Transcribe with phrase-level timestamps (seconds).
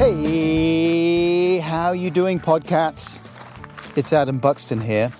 [0.00, 3.20] Hey, how you doing, podcats?
[3.96, 5.12] It's Adam Buxton here.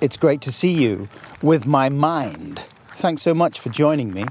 [0.00, 1.08] It's great to see you
[1.42, 2.62] with my mind.
[2.92, 4.26] Thanks so much for joining me.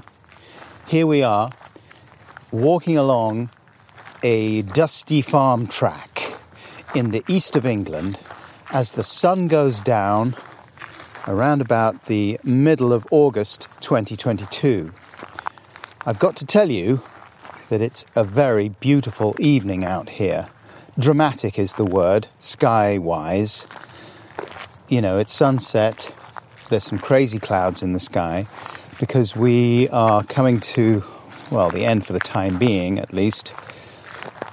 [0.86, 1.52] Here we are,
[2.52, 3.50] walking along
[4.22, 6.32] a dusty farm track
[6.94, 8.18] in the east of England
[8.70, 10.36] as the sun goes down
[11.26, 14.90] around about the middle of August 2022.
[16.06, 17.02] I've got to tell you
[17.68, 20.48] that it's a very beautiful evening out here.
[20.98, 23.66] Dramatic is the word, sky wise.
[24.88, 26.14] You know, it's sunset,
[26.70, 28.46] there's some crazy clouds in the sky
[28.98, 31.04] because we are coming to,
[31.50, 33.54] well, the end for the time being at least,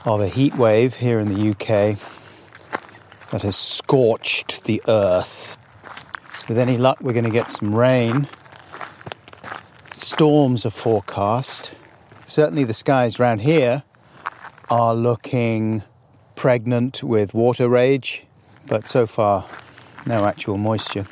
[0.03, 1.97] of a heat wave here in the UK
[3.31, 5.57] that has scorched the earth.
[6.47, 8.27] With any luck, we're going to get some rain.
[9.94, 11.72] Storms are forecast
[12.25, 13.83] certainly the skies around here
[14.69, 15.83] are looking
[16.35, 18.25] pregnant with water rage,
[18.67, 19.45] but so far,
[20.05, 21.07] no actual moisture.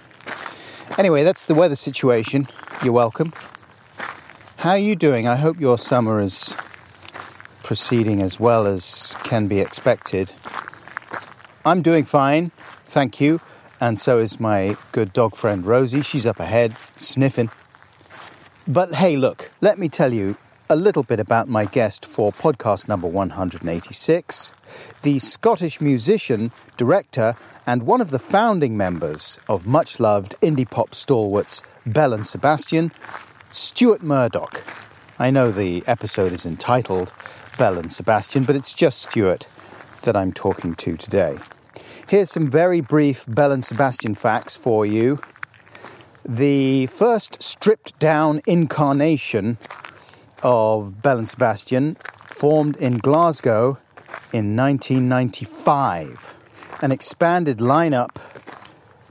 [0.98, 2.48] Anyway, that's the weather situation.
[2.84, 3.34] You're welcome.
[4.58, 5.28] How are you doing?
[5.28, 6.56] I hope your summer is
[7.64, 10.34] proceeding as well as can be expected.
[11.66, 12.52] I'm doing fine,
[12.86, 13.40] thank you,
[13.80, 16.02] and so is my good dog friend Rosie.
[16.02, 17.50] She's up ahead, sniffing.
[18.68, 20.38] But hey, look, let me tell you,
[20.70, 24.54] a little bit about my guest for podcast number 186,
[25.02, 30.96] the Scottish musician, director, and one of the founding members of much loved indie pop
[30.96, 32.92] stalwarts Belle and Sebastian,
[33.52, 34.64] Stuart Murdoch.
[35.20, 37.12] I know the episode is entitled
[37.58, 39.48] Belle and Sebastian, but it's just Stuart
[40.04, 41.38] that I'm talking to today.
[42.08, 45.20] Here's some very brief Belle and Sebastian facts for you.
[46.26, 49.58] The first stripped down incarnation
[50.44, 53.78] of Belle and Sebastian formed in Glasgow
[54.32, 56.36] in 1995.
[56.82, 58.18] An expanded lineup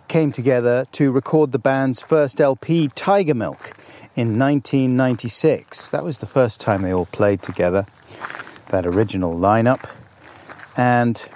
[0.09, 3.72] came together to record the band's first LP, Tiger Milk,
[4.15, 5.88] in 1996.
[5.88, 7.87] That was the first time they all played together,
[8.69, 9.88] that original lineup.
[10.76, 11.26] And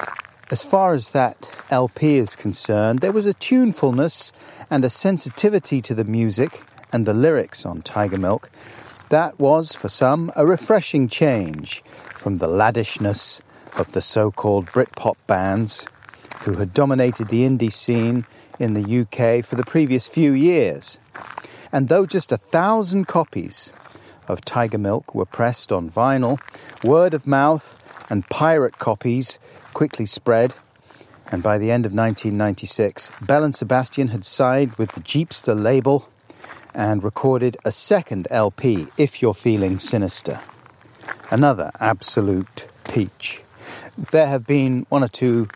[0.50, 4.32] as far as that LP is concerned, there was a tunefulness
[4.70, 6.62] and a sensitivity to the music
[6.92, 8.50] and the lyrics on Tiger Milk
[9.08, 11.82] that was, for some, a refreshing change
[12.14, 13.40] from the laddishness
[13.76, 15.86] of the so called Britpop bands
[16.40, 18.26] who had dominated the indie scene
[18.58, 20.98] in the UK for the previous few years.
[21.72, 23.72] And though just a thousand copies
[24.28, 26.38] of Tiger Milk were pressed on vinyl,
[26.84, 27.78] word of mouth
[28.08, 29.38] and pirate copies
[29.74, 30.54] quickly spread.
[31.30, 36.08] And by the end of 1996, Belle and Sebastian had signed with the Jeepster label
[36.76, 40.40] and recorded a second LP, If You're Feeling Sinister.
[41.30, 43.42] Another absolute peach.
[44.10, 45.48] There have been one or two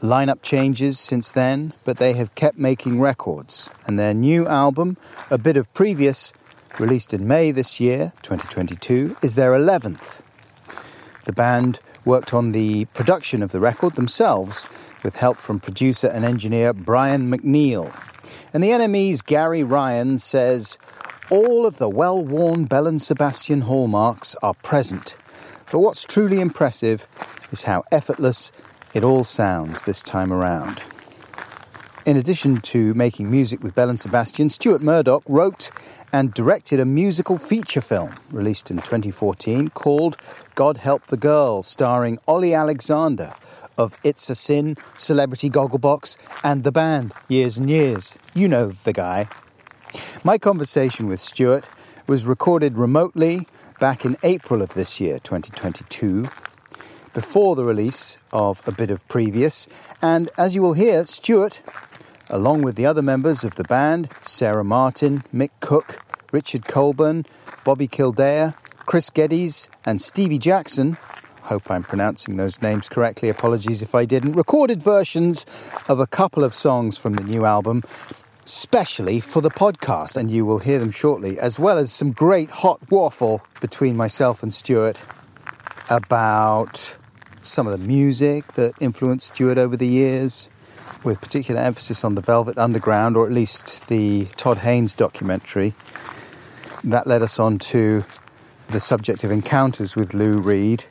[0.00, 3.68] lineup changes since then, but they have kept making records.
[3.86, 4.96] And their new album,
[5.28, 6.32] A Bit of Previous,
[6.78, 10.22] released in May this year, 2022, is their 11th.
[11.24, 14.68] The band worked on the production of the record themselves
[15.02, 17.92] with help from producer and engineer Brian McNeil.
[18.52, 20.78] And the NME's Gary Ryan says
[21.30, 25.16] all of the well worn Belle and Sebastian hallmarks are present.
[25.72, 27.06] But what's truly impressive
[27.50, 28.52] is how effortless
[28.92, 30.80] it all sounds this time around.
[32.06, 35.70] In addition to making music with Belle and Sebastian, Stuart Murdoch wrote
[36.12, 40.18] and directed a musical feature film released in 2014 called
[40.54, 43.32] God Help the Girl, starring Ollie Alexander,
[43.76, 48.14] of It's a Sin, Celebrity Gogglebox, and the band, Years and Years.
[48.34, 49.28] You know the guy.
[50.24, 51.68] My conversation with Stuart
[52.06, 53.46] was recorded remotely
[53.80, 56.26] back in April of this year, 2022,
[57.12, 59.66] before the release of a bit of previous.
[60.02, 61.62] And as you will hear, Stuart,
[62.28, 66.00] along with the other members of the band, Sarah Martin, Mick Cooke,
[66.32, 67.24] Richard Colburn,
[67.64, 68.54] Bobby Kildea,
[68.86, 70.98] Chris Geddes, and Stevie Jackson,
[71.44, 73.28] hope I'm pronouncing those names correctly.
[73.28, 74.32] Apologies if I didn't.
[74.32, 75.46] Recorded versions
[75.88, 77.82] of a couple of songs from the new album,
[78.44, 82.50] specially for the podcast, and you will hear them shortly, as well as some great
[82.50, 85.02] hot waffle between myself and Stuart.
[85.90, 86.96] about
[87.42, 90.48] some of the music that influenced Stuart over the years,
[91.02, 95.74] with particular emphasis on the Velvet Underground, or at least the Todd Haynes documentary.
[96.82, 98.04] That led us on to
[98.70, 100.86] the subject of encounters with Lou Reed,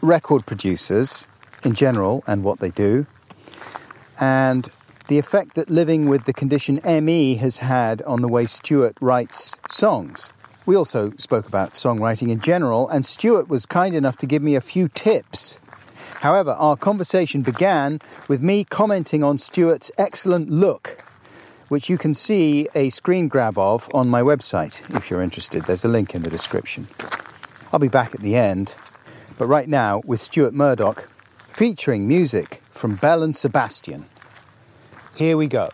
[0.00, 1.26] record producers
[1.64, 3.06] in general and what they do,
[4.20, 4.70] and
[5.08, 9.56] the effect that living with the condition ME has had on the way Stuart writes
[9.68, 10.32] songs.
[10.66, 14.54] We also spoke about songwriting in general, and Stuart was kind enough to give me
[14.54, 15.58] a few tips.
[16.20, 21.02] However, our conversation began with me commenting on Stuart's excellent look,
[21.68, 25.64] which you can see a screen grab of on my website if you're interested.
[25.64, 26.88] There's a link in the description.
[27.72, 28.74] I'll be back at the end,
[29.38, 31.08] but right now with Stuart Murdoch,
[31.52, 34.06] featuring music from Belle and Sebastian.
[35.14, 35.70] Here we go.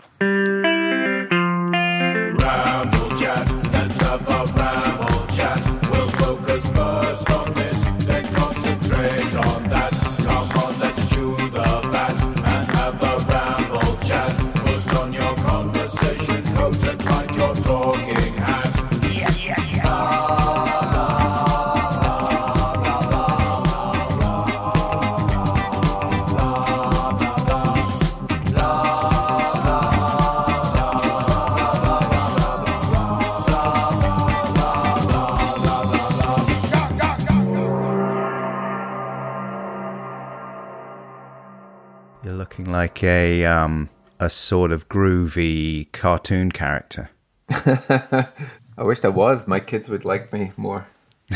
[43.04, 47.10] A um, a sort of groovy cartoon character.
[47.48, 49.46] I wish I was.
[49.46, 50.86] My kids would like me more.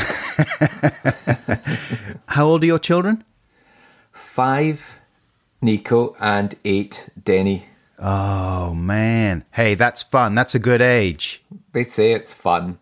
[2.27, 3.23] How old are your children?
[4.11, 4.99] Five,
[5.61, 7.67] Nico, and eight, Denny.
[7.97, 10.35] Oh man, hey, that's fun.
[10.35, 11.43] That's a good age.
[11.73, 12.79] They say it's fun.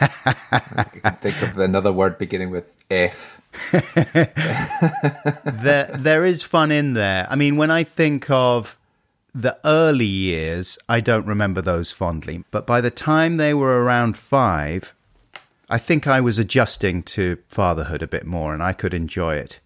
[0.00, 3.40] I can think of another word beginning with F.
[5.44, 7.26] there, there is fun in there.
[7.30, 8.76] I mean, when I think of
[9.34, 12.44] the early years, I don't remember those fondly.
[12.50, 14.94] But by the time they were around five,
[15.68, 19.60] I think I was adjusting to fatherhood a bit more, and I could enjoy it.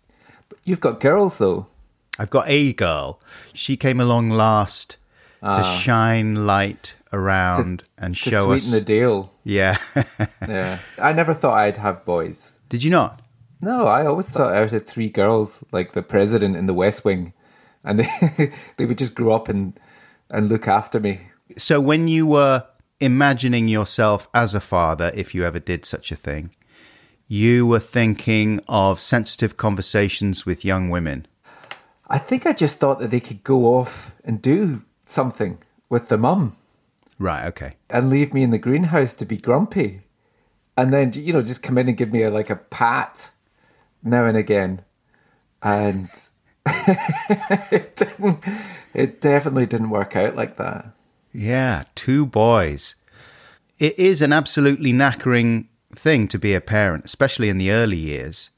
[0.49, 1.67] But You've got girls though.
[2.19, 3.21] I've got a girl.
[3.55, 4.97] She came along last
[5.41, 5.79] to ah.
[5.79, 8.73] shine light around and To show sweeten us.
[8.73, 9.33] the deal.
[9.45, 9.77] yeah.
[10.49, 10.79] Yeah.
[10.99, 12.53] I never thought I'd have boys.
[12.69, 13.21] Did you not?
[13.61, 17.33] No, I always thought I had three girls, like the president in the West Wing,
[17.85, 19.79] and they they would just grow up and
[20.31, 21.21] and look after me.
[21.59, 22.65] So when you were
[23.01, 26.51] imagining yourself as a father, if you ever did such a thing,
[27.29, 31.27] you were thinking of sensitive conversations with young women.
[32.09, 35.59] I think I just thought that they could go off and do something
[35.89, 36.57] with the mum
[37.21, 37.75] Right, okay.
[37.91, 40.01] and leave me in the greenhouse to be grumpy,
[40.77, 43.31] and then you know just come in and give me a, like a pat
[44.03, 44.81] now and again,
[45.63, 46.09] and
[46.67, 48.45] it didn't.
[48.95, 50.93] It definitely didn't work out like that.
[51.33, 52.97] Yeah, two boys.
[53.79, 58.51] It is an absolutely knackering thing to be a parent, especially in the early years.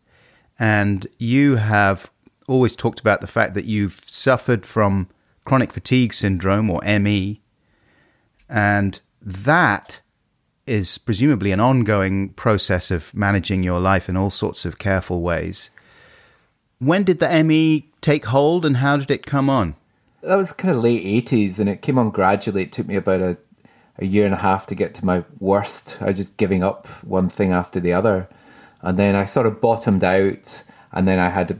[0.58, 2.10] And you have
[2.48, 5.08] always talked about the fact that you've suffered from
[5.44, 7.41] chronic fatigue syndrome or ME.
[8.52, 10.02] And that
[10.66, 15.70] is presumably an ongoing process of managing your life in all sorts of careful ways.
[16.78, 19.74] When did the ME take hold and how did it come on?
[20.22, 22.64] That was kind of late eighties, and it came on gradually.
[22.64, 23.38] It took me about a
[23.98, 25.98] a year and a half to get to my worst.
[26.00, 28.28] I was just giving up one thing after the other,
[28.82, 31.58] and then I sort of bottomed out, and then I had a,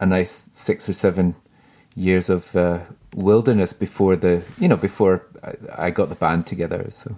[0.00, 1.36] a nice six or seven
[1.94, 2.80] years of uh,
[3.14, 6.86] wilderness before the you know before I, I got the band together.
[6.90, 7.16] So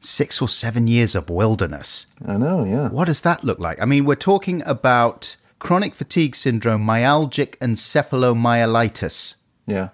[0.00, 2.06] Six or seven years of wilderness.
[2.24, 2.88] I know, yeah.
[2.88, 3.82] What does that look like?
[3.82, 9.34] I mean, we're talking about chronic fatigue syndrome, myalgic encephalomyelitis,
[9.66, 9.88] Yeah.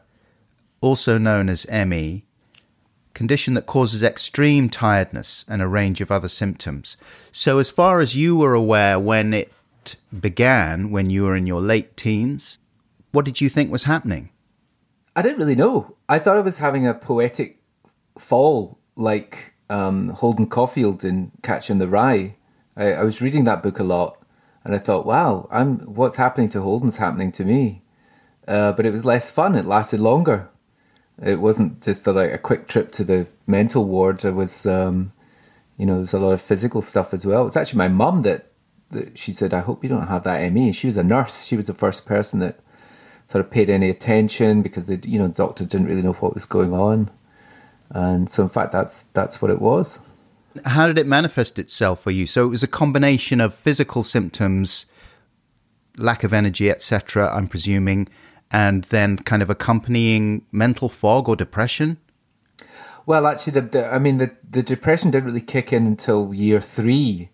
[0.83, 2.25] also known as ME,
[3.14, 6.99] condition that causes extreme tiredness and a range of other symptoms.
[7.33, 9.52] So, as far as you were aware when it
[10.21, 12.59] began, when you were in your late teens,
[13.14, 14.30] what did you think was happening?
[15.16, 15.97] I didn't really know.
[16.09, 17.62] I thought I was having a poetic
[18.18, 22.35] fall, like um, Holden Caulfield in Catcher in the Rye.
[22.76, 24.21] I, I was reading that book a lot,
[24.64, 27.83] and I thought, "Wow, I'm what's happening to Holden's happening to me."
[28.49, 29.54] Uh, but it was less fun.
[29.54, 30.50] It lasted longer.
[31.23, 34.21] It wasn't just a, like a quick trip to the mental ward.
[34.21, 35.12] There was, um,
[35.78, 37.42] you know, there was a lot of physical stuff as well.
[37.42, 38.50] It was actually my mum that,
[38.90, 41.44] that she said, "I hope you don't have that ME." She was a nurse.
[41.44, 42.59] She was the first person that
[43.26, 46.35] sort of paid any attention because the you know the doctor didn't really know what
[46.35, 47.11] was going on,
[47.90, 49.99] and so in fact that's that's what it was.
[50.64, 52.28] How did it manifest itself for you?
[52.28, 54.87] So, it was a combination of physical symptoms
[55.97, 58.09] lack of energy, etc., I'm presuming,
[58.50, 61.99] and then kind of accompanying mental fog or depression?
[63.07, 66.61] Well, actually, the, the I mean, the, the depression didn't really kick in until year
[66.61, 67.31] three,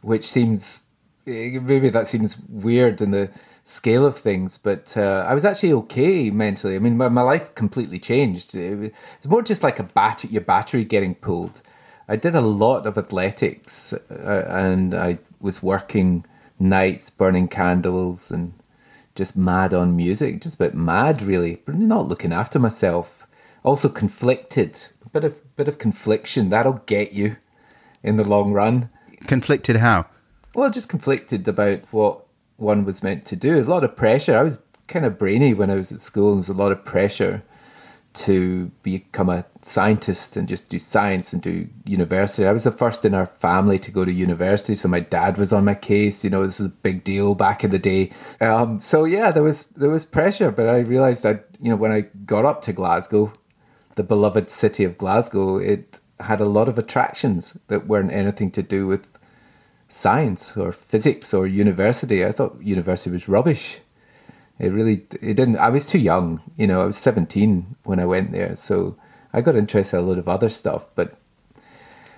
[0.00, 0.82] which seems
[1.26, 3.30] eh, maybe that seems weird in the
[3.68, 6.74] scale of things, but uh, I was actually okay mentally.
[6.74, 8.54] I mean, my, my life completely changed.
[8.54, 11.60] It, it's more just like a bat- your battery getting pulled.
[12.08, 16.24] I did a lot of athletics, uh, and I was working
[16.58, 18.54] nights, burning candles, and
[19.14, 23.26] just mad on music, just a bit mad, really, but not looking after myself.
[23.64, 27.36] Also conflicted, a bit of bit of confliction that'll get you
[28.02, 28.88] in the long run.
[29.26, 30.06] Conflicted how?
[30.54, 32.27] Well, just conflicted about what
[32.58, 33.58] one was meant to do.
[33.58, 34.36] A lot of pressure.
[34.36, 36.32] I was kind of brainy when I was at school.
[36.32, 37.42] There was a lot of pressure
[38.14, 42.46] to become a scientist and just do science and do university.
[42.46, 45.52] I was the first in our family to go to university, so my dad was
[45.52, 46.24] on my case.
[46.24, 48.10] You know, this was a big deal back in the day.
[48.40, 51.92] Um, so yeah, there was there was pressure, but I realized that you know when
[51.92, 53.32] I got up to Glasgow,
[53.94, 58.62] the beloved city of Glasgow, it had a lot of attractions that weren't anything to
[58.62, 59.06] do with
[59.88, 62.24] science or physics or university.
[62.24, 63.80] I thought university was rubbish.
[64.58, 65.56] It really, it didn't.
[65.56, 66.82] I was too young, you know.
[66.82, 68.96] I was seventeen when I went there, so
[69.32, 70.86] I got interested in a lot of other stuff.
[70.94, 71.16] But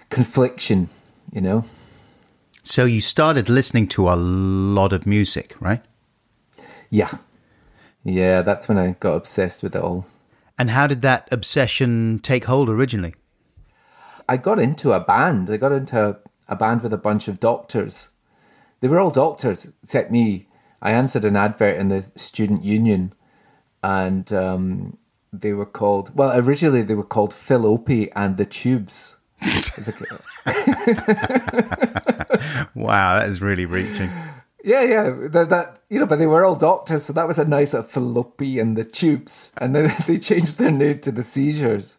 [0.09, 0.89] confliction,
[1.33, 1.65] you know.
[2.62, 5.83] So you started listening to a lot of music, right?
[6.89, 7.11] Yeah,
[8.05, 8.43] yeah.
[8.43, 10.07] That's when I got obsessed with it all.
[10.59, 13.15] And how did that obsession take hold originally?
[14.29, 15.50] I got into a band.
[15.50, 16.19] I got into
[16.50, 18.09] a, band with a bunch of doctors.
[18.80, 20.49] They were all doctors except me.
[20.83, 23.12] I answered an advert in the student union,
[23.83, 24.99] and um,
[25.33, 26.14] they were called.
[26.14, 29.16] Well, originally they were called Phil Opie and the Tubes.
[32.75, 34.11] wow, that is really reaching.
[34.62, 37.47] Yeah, yeah, that, that, you know, but they were all doctors, so that was a
[37.47, 41.97] nice uh, and the Tubes, and then they changed their name to the Seizures,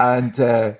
[0.00, 0.72] and uh,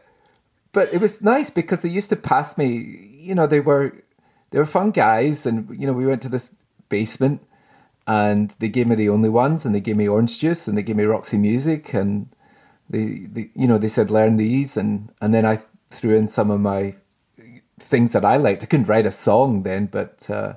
[0.75, 3.17] but it was nice because they used to pass me.
[3.19, 4.05] You know, they were
[4.51, 6.51] they were fun guys, and you know, we went to this
[6.91, 7.41] basement
[8.07, 10.83] and they gave me the only ones and they gave me orange juice and they
[10.83, 12.29] gave me Roxy Music and
[12.91, 16.51] they, they you know they said learn these and and then I threw in some
[16.51, 16.97] of my
[17.81, 18.63] things that I liked.
[18.63, 20.55] I couldn't write a song then, but uh,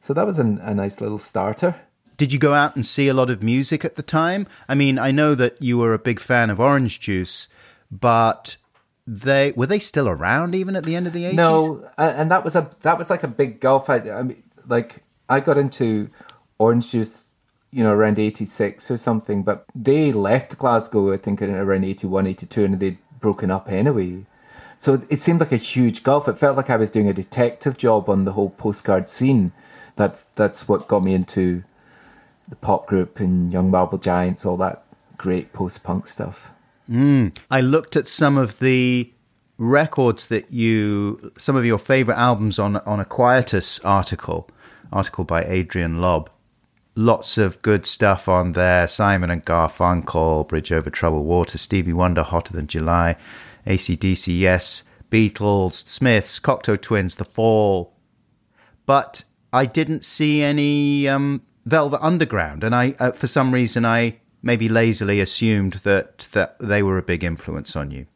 [0.00, 1.76] so that was an, a nice little starter.
[2.16, 4.46] Did you go out and see a lot of music at the time?
[4.68, 7.48] I mean, I know that you were a big fan of Orange Juice,
[7.90, 8.56] but
[9.06, 11.36] they were they still around even at the end of the eighties?
[11.36, 13.90] No, and that was a that was like a big gulf.
[13.90, 16.10] I, I mean, like I got into
[16.58, 17.30] Orange Juice,
[17.70, 22.26] you know, around 86 or something, but they left Glasgow, I think, in around 81,
[22.28, 24.26] 82, and they'd broken up anyway.
[24.78, 26.28] So it, seemed like a huge gulf.
[26.28, 29.52] It felt like I was doing a detective job on the whole postcard scene.
[29.96, 31.64] That, that's what got me into
[32.48, 34.84] the pop group and Young Marble Giants, all that
[35.16, 36.51] great post punk stuff.
[36.90, 37.36] Mm.
[37.50, 39.12] I looked at some of the
[39.58, 44.48] records that you, some of your favorite albums on on a Quietus article,
[44.92, 46.30] article by Adrian Lobb.
[46.94, 48.86] Lots of good stuff on there.
[48.86, 53.16] Simon and Garfunkel, Bridge Over Troubled Water, Stevie Wonder, Hotter Than July,
[53.66, 57.94] ACDC, Yes, Beatles, Smiths, Cocteau Twins, The Fall.
[58.84, 59.24] But
[59.54, 64.68] I didn't see any um, Velvet Underground, and I, uh, for some reason, I maybe
[64.68, 68.06] lazily assumed that that they were a big influence on you.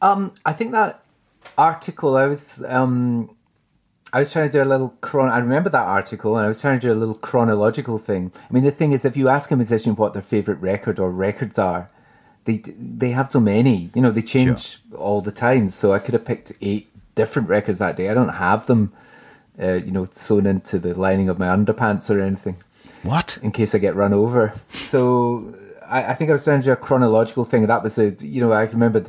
[0.00, 1.02] Um, I think that
[1.58, 3.34] article I was um,
[4.12, 5.30] I was trying to do a little chron.
[5.30, 8.32] I remember that article, and I was trying to do a little chronological thing.
[8.48, 11.10] I mean, the thing is, if you ask a musician what their favorite record or
[11.10, 11.88] records are,
[12.44, 13.90] they they have so many.
[13.94, 14.98] You know, they change sure.
[14.98, 15.68] all the time.
[15.70, 18.08] So I could have picked eight different records that day.
[18.08, 18.92] I don't have them,
[19.60, 22.56] uh, you know, sewn into the lining of my underpants or anything.
[23.02, 23.38] What?
[23.42, 24.54] In case I get run over.
[24.72, 25.54] So
[25.94, 27.66] I, I think I was trying to do a chronological thing.
[27.66, 29.04] That was the, you know, I remember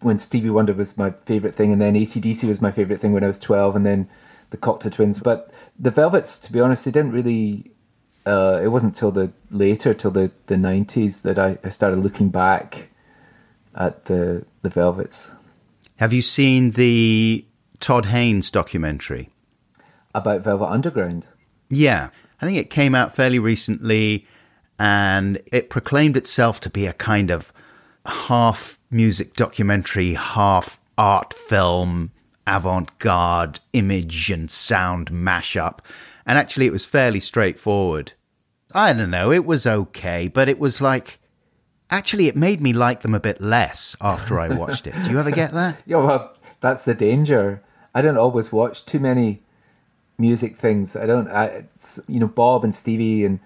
[0.00, 3.24] when Stevie Wonder was my favorite thing, and then ACDC was my favorite thing when
[3.24, 4.08] I was twelve, and then
[4.50, 5.20] the Cocteau Twins.
[5.20, 7.70] But the Velvets, to be honest, they didn't really.
[8.26, 12.30] Uh, it wasn't till the later, till the the nineties, that I, I started looking
[12.30, 12.88] back
[13.74, 15.30] at the the Velvets.
[15.96, 17.44] Have you seen the
[17.78, 19.30] Todd Haynes documentary
[20.14, 21.28] about Velvet Underground?
[21.70, 24.26] Yeah, I think it came out fairly recently,
[24.78, 27.52] and it proclaimed itself to be a kind of
[28.04, 32.12] half music documentary, half art film
[32.46, 35.80] avant garde image and sound mashup.
[36.24, 38.12] And actually, it was fairly straightforward.
[38.72, 41.20] I don't know, it was okay, but it was like.
[41.88, 44.94] Actually, it made me like them a bit less after I watched it.
[45.04, 45.80] Do you ever get that?
[45.86, 47.62] yeah, well, that's the danger.
[47.94, 49.44] I don't always watch too many
[50.18, 50.96] music things.
[50.96, 51.28] I don't.
[51.28, 51.66] I,
[52.08, 53.38] you know, Bob and Stevie and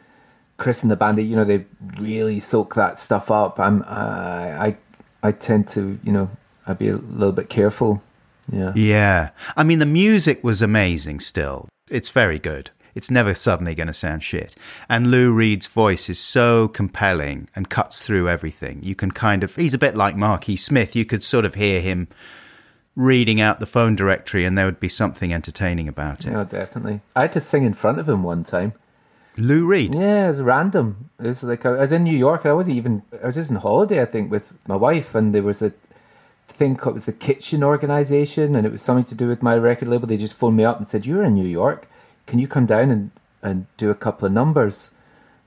[0.61, 1.19] Chris and the band.
[1.19, 1.65] You know, they
[1.99, 3.59] really soak that stuff up.
[3.59, 3.83] I'm.
[3.83, 4.67] I.
[4.67, 4.77] I,
[5.23, 5.99] I tend to.
[6.05, 6.31] You know,
[6.67, 8.03] I'd be a little bit careful.
[8.53, 8.73] Yeah.
[8.77, 9.31] Yeah.
[9.57, 11.69] I mean, the music was amazing still.
[11.89, 12.71] It's very good.
[12.95, 14.57] It's never suddenly going to sound shit.
[14.89, 18.81] And Lou Reed's voice is so compelling and cuts through everything.
[18.83, 20.97] You can kind of, he's a bit like Marky Smith.
[20.97, 22.09] You could sort of hear him
[22.97, 26.33] reading out the phone directory and there would be something entertaining about it.
[26.33, 27.01] Yeah, definitely.
[27.15, 28.73] I had to sing in front of him one time.
[29.41, 29.95] Lou Reed?
[29.95, 31.11] Yeah, it was random.
[31.19, 32.47] It was like, I was in New York.
[32.47, 35.15] I wasn't even, I was just on holiday, I think, with my wife.
[35.15, 35.73] And there was a
[36.49, 38.55] thing it was the Kitchen Organization.
[38.55, 40.07] And it was something to do with my record label.
[40.07, 41.89] They just phoned me up and said, You're in New York
[42.31, 43.11] can you come down and,
[43.43, 44.93] and do a couple of numbers?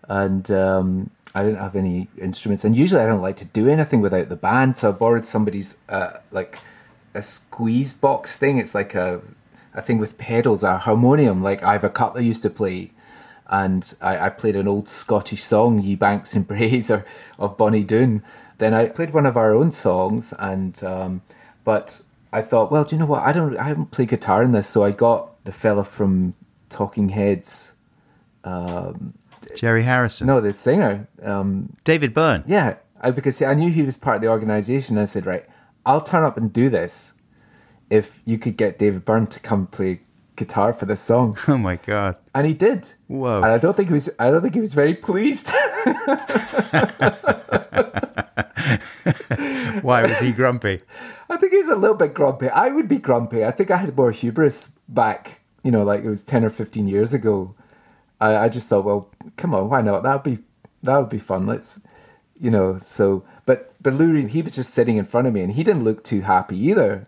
[0.10, 4.02] And um, I didn't have any instruments, and usually I don't like to do anything
[4.02, 4.76] without the band.
[4.76, 6.60] So I borrowed somebody's uh, like
[7.14, 8.58] a squeeze box thing.
[8.58, 9.22] It's like a
[9.74, 12.92] a thing with pedals, a harmonium, like I have Ivor Cutler used to play.
[13.54, 17.06] And I, I played an old Scottish song, Ye Banks and Braes, or
[17.38, 18.24] of Bonnie Doon.
[18.58, 21.22] Then I played one of our own songs, and um,
[21.64, 23.22] but I thought, well, do you know what?
[23.22, 26.34] I don't, I don't play guitar in this, so I got the fella from
[26.70, 27.74] Talking Heads.
[28.44, 29.14] Um,
[29.56, 30.26] Jerry Harrison.
[30.26, 31.08] no, the singer.
[31.22, 32.44] Um, David Byrne.
[32.48, 34.98] yeah, I, because see, I knew he was part of the organization.
[34.98, 35.46] I said, right,
[35.86, 37.14] I'll turn up and do this
[37.92, 40.00] if you could get David Byrne to come play
[40.36, 41.38] guitar for this song.
[41.48, 42.16] Oh my God.
[42.34, 42.94] And he did.
[43.08, 43.38] Whoa.
[43.38, 44.10] And I don't think he was.
[44.18, 45.50] I don't think he was very pleased.
[49.82, 50.82] Why was he grumpy?
[51.30, 52.50] I think he was a little bit grumpy.
[52.50, 53.44] I would be grumpy.
[53.46, 56.88] I think I had more hubris back, you know, like it was ten or fifteen
[56.88, 57.56] years ago.
[58.20, 60.04] I, I just thought, well, come on, why not?
[60.04, 60.40] That'd be
[60.84, 61.46] that would be fun.
[61.46, 61.80] Let's,
[62.40, 62.78] you know.
[62.80, 65.84] So, but but Lou he was just sitting in front of me, and he didn't
[65.84, 67.08] look too happy either.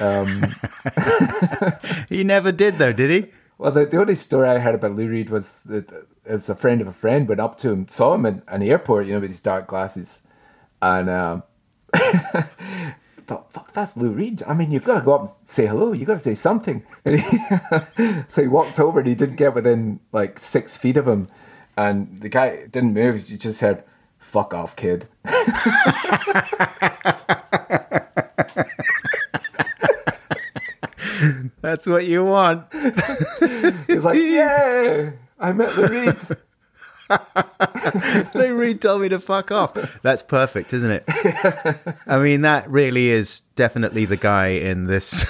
[0.00, 0.44] Um,
[2.08, 3.30] He never did, though, did he?
[3.58, 6.54] Well, the, the only story I heard about Lou Reed was that it was a
[6.54, 9.20] friend of a friend went up to him, saw him at an airport, you know,
[9.20, 10.22] with his dark glasses,
[10.82, 11.42] and um,
[13.26, 15.92] thought, "Fuck, that's Lou Reed." I mean, you've got to go up and say hello.
[15.92, 16.84] You've got to say something.
[17.04, 21.06] And he, so he walked over, and he didn't get within like six feet of
[21.06, 21.28] him,
[21.76, 23.28] and the guy didn't move.
[23.28, 23.84] He just said,
[24.18, 25.06] "Fuck off, kid."
[31.60, 32.66] That's what you want.
[33.86, 36.38] He's like, "Yeah, I met the Reed."
[38.34, 39.74] Lou Reed told me to fuck off.
[40.02, 41.04] That's perfect, isn't it?
[42.06, 45.24] I mean, that really is definitely the guy in this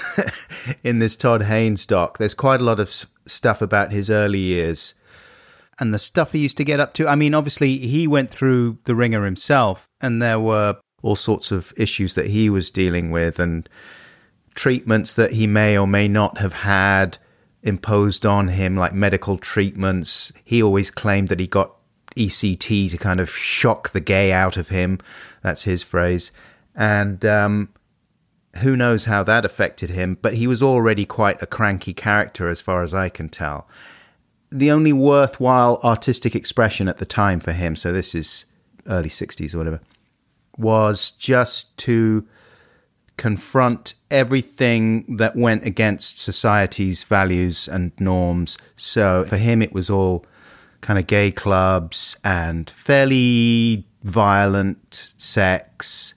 [0.83, 2.17] in this Todd Haynes doc.
[2.17, 4.95] There's quite a lot of s- stuff about his early years
[5.79, 7.07] and the stuff he used to get up to.
[7.07, 11.73] I mean, obviously, he went through the wringer himself, and there were all sorts of
[11.77, 13.67] issues that he was dealing with, and
[14.55, 17.17] treatments that he may or may not have had
[17.61, 20.31] imposed on him, like medical treatments.
[20.43, 21.75] He always claimed that he got
[22.15, 24.99] ECT to kind of shock the gay out of him.
[25.41, 26.31] That's his phrase.
[26.75, 27.69] And um,
[28.57, 32.61] who knows how that affected him, but he was already quite a cranky character as
[32.61, 33.67] far as I can tell.
[34.51, 38.45] The only worthwhile artistic expression at the time for him, so this is
[38.87, 39.81] early 60s or whatever,
[40.57, 42.25] was just to
[43.17, 48.57] confront everything that went against society's values and norms.
[48.75, 50.25] So for him, it was all
[50.81, 56.13] kind of gay clubs and fairly violent sex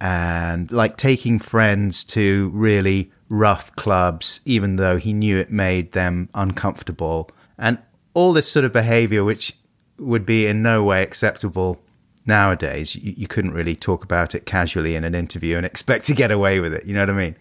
[0.00, 6.28] and like taking friends to really rough clubs, even though he knew it made them
[6.34, 7.30] uncomfortable.
[7.58, 7.78] And
[8.12, 9.56] all this sort of behavior, which
[9.98, 11.80] would be in no way acceptable
[12.26, 12.94] nowadays.
[12.96, 16.30] You, you couldn't really talk about it casually in an interview and expect to get
[16.30, 16.84] away with it.
[16.86, 17.36] You know what I mean?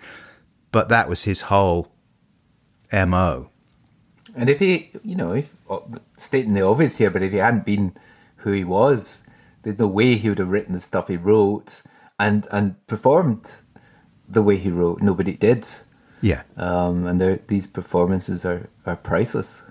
[0.71, 1.91] But that was his whole
[2.91, 3.49] MO.
[4.35, 5.79] And if he, you know, if, uh,
[6.17, 7.93] stating the obvious here, but if he hadn't been
[8.37, 9.21] who he was,
[9.61, 11.81] there's no way he would have written the stuff he wrote
[12.19, 13.51] and and performed
[14.27, 15.01] the way he wrote.
[15.01, 15.67] Nobody did,
[16.21, 16.43] Yeah.
[16.57, 19.61] um, and these performances are are priceless.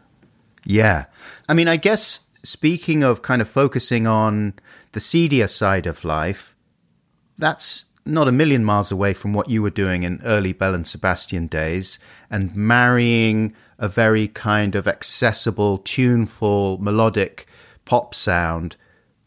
[0.65, 1.07] Yeah.
[1.49, 4.55] I mean, I guess speaking of kind of focusing on
[4.93, 6.55] the seedier side of life,
[7.39, 10.87] that's not a million miles away from what you were doing in early Belle and
[10.87, 11.99] Sebastian days
[12.31, 17.47] and marrying a very kind of accessible, tuneful, melodic
[17.85, 18.77] pop sound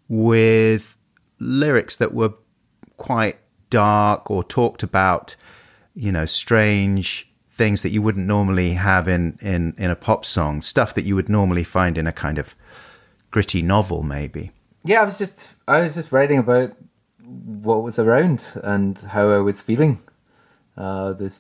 [0.08, 0.98] with
[1.40, 2.34] lyrics that were
[2.98, 3.38] quite
[3.70, 5.36] dark or talked about,
[5.96, 10.62] you know, strange things that you wouldn't normally have in, in, in a pop song,
[10.62, 12.56] stuff that you would normally find in a kind of
[13.32, 14.52] gritty novel, maybe.
[14.86, 16.74] Yeah, I was just I was just writing about
[17.24, 20.00] what was around and how I was feeling.
[20.78, 21.40] Uh, there's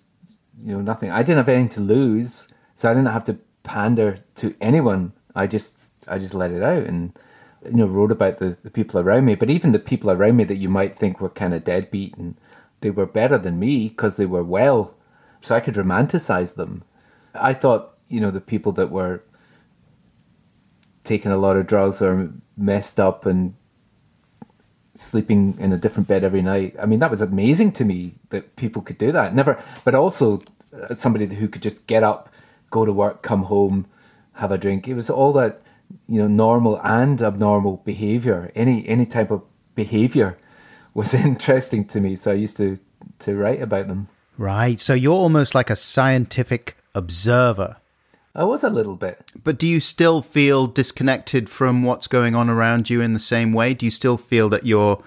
[0.63, 1.11] you know nothing.
[1.11, 5.13] I didn't have anything to lose, so I didn't have to pander to anyone.
[5.35, 5.77] I just
[6.07, 7.15] I just let it out and
[7.63, 9.35] you know wrote about the, the people around me.
[9.35, 12.35] But even the people around me that you might think were kind of deadbeat and
[12.81, 14.95] they were better than me because they were well,
[15.41, 16.83] so I could romanticize them.
[17.35, 19.21] I thought you know the people that were
[21.03, 23.55] taking a lot of drugs or messed up and
[24.95, 26.75] sleeping in a different bed every night.
[26.81, 29.35] I mean, that was amazing to me that people could do that.
[29.35, 30.41] Never, but also
[30.73, 32.29] uh, somebody who could just get up,
[32.71, 33.87] go to work, come home,
[34.33, 34.87] have a drink.
[34.87, 35.61] It was all that
[36.07, 38.51] you know, normal and abnormal behavior.
[38.55, 39.43] Any any type of
[39.75, 40.37] behavior
[40.93, 42.79] was interesting to me, so I used to
[43.19, 44.07] to write about them.
[44.37, 44.79] Right.
[44.79, 47.77] So you're almost like a scientific observer.
[48.35, 49.31] I was a little bit.
[49.43, 53.53] But do you still feel disconnected from what's going on around you in the same
[53.53, 53.73] way?
[53.73, 55.01] Do you still feel that you're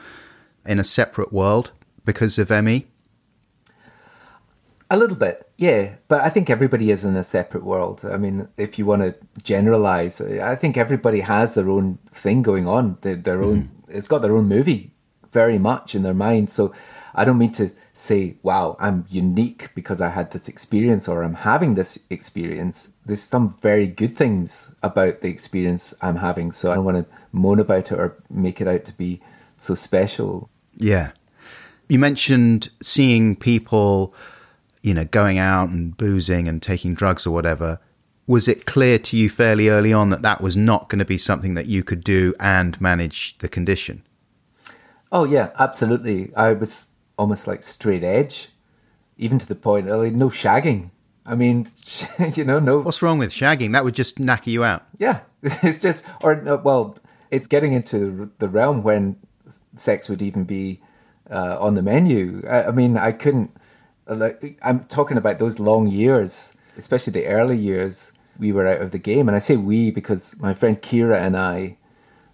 [0.65, 1.71] in a separate world
[2.07, 2.87] because of ME?
[4.91, 5.97] A little bit, yeah.
[6.09, 8.03] But I think everybody is in a separate world.
[8.11, 12.67] I mean, if you want to generalize, I think everybody has their own thing going
[12.67, 12.97] on.
[13.03, 13.97] Their, their own, mm-hmm.
[13.97, 14.93] it's got their own movie
[15.31, 16.49] very much in their mind.
[16.49, 16.73] So
[17.15, 21.35] I don't mean to say, wow, I'm unique because I had this experience or I'm
[21.35, 22.91] having this experience.
[23.05, 26.53] There's some very good things about the experience I'm having.
[26.53, 29.21] So I don't want to moan about it or make it out to be
[29.57, 30.49] so special.
[30.77, 31.11] Yeah.
[31.89, 34.15] You mentioned seeing people,
[34.81, 37.81] you know, going out and boozing and taking drugs or whatever.
[38.29, 41.19] Was it clear to you fairly early on that that was not going to be
[41.19, 44.05] something that you could do and manage the condition?
[45.11, 46.33] Oh yeah, absolutely.
[46.37, 46.85] I was
[47.19, 48.49] almost like straight edge,
[49.19, 50.91] even to the point of like, no shagging.
[51.27, 51.67] I mean,
[52.35, 52.79] you know, no.
[52.81, 53.73] What's wrong with shagging?
[53.73, 54.87] That would just knock you out.
[54.99, 56.97] Yeah, it's just, or well,
[57.31, 59.17] it's getting into the realm when
[59.77, 60.81] sex would even be
[61.31, 62.43] uh, on the menu.
[62.49, 63.55] I, I, mean, I couldn't.
[64.07, 68.13] Like, I'm talking about those long years, especially the early years.
[68.39, 71.37] We were out of the game, and I say we because my friend Kira and
[71.37, 71.77] I,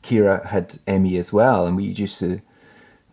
[0.03, 2.43] Kira had ME as well, and we used to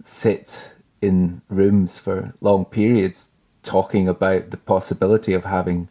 [0.03, 3.31] sit in rooms for long periods
[3.63, 5.89] talking about the possibility of having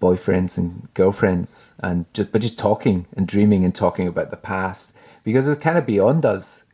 [0.00, 4.92] boyfriends and girlfriends and just but just talking and dreaming and talking about the past
[5.24, 6.64] because it was kind of beyond us.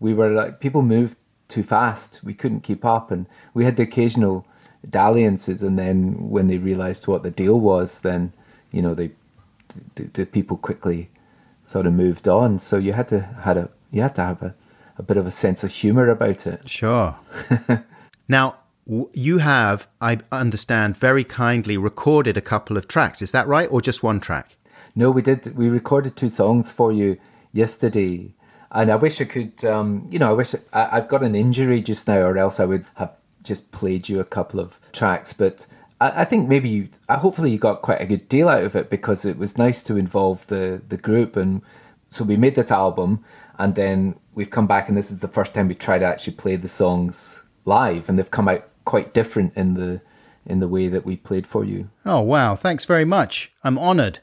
[0.00, 1.16] We were like people moved
[1.48, 2.20] too fast.
[2.24, 4.46] We couldn't keep up and we had the occasional
[4.88, 8.32] dalliances and then when they realized what the deal was then
[8.72, 9.12] you know they
[9.94, 11.08] the, the people quickly
[11.64, 12.58] sort of moved on.
[12.58, 14.54] So you had to had a you had to have a
[14.98, 16.68] a bit of a sense of humor about it.
[16.68, 17.16] Sure.
[18.28, 18.56] now,
[19.12, 23.22] you have, I understand, very kindly recorded a couple of tracks.
[23.22, 24.56] Is that right, or just one track?
[24.94, 25.56] No, we did.
[25.56, 27.18] We recorded two songs for you
[27.52, 28.34] yesterday,
[28.70, 29.64] and I wish I could.
[29.64, 32.66] Um, you know, I wish I, I've got an injury just now, or else I
[32.66, 35.32] would have just played you a couple of tracks.
[35.32, 35.66] But
[36.00, 38.90] I, I think maybe, you, hopefully, you got quite a good deal out of it
[38.90, 41.62] because it was nice to involve the the group, and
[42.10, 43.24] so we made this album,
[43.58, 46.34] and then we've come back and this is the first time we tried to actually
[46.34, 50.00] play the songs live and they've come out quite different in the
[50.44, 51.88] in the way that we played for you.
[52.04, 53.52] Oh wow, thanks very much.
[53.62, 54.18] I'm honored.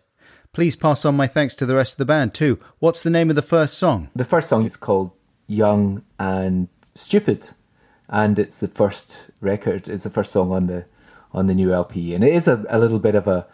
[0.52, 2.60] Please pass on my thanks to the rest of the band too.
[2.80, 4.10] What's the name of the first song?
[4.16, 5.12] The first song is called
[5.48, 7.52] Young and Stupid
[8.10, 10.86] and it's the first record, it's the first song on the
[11.32, 13.46] on the new LP and it is a, a little bit of a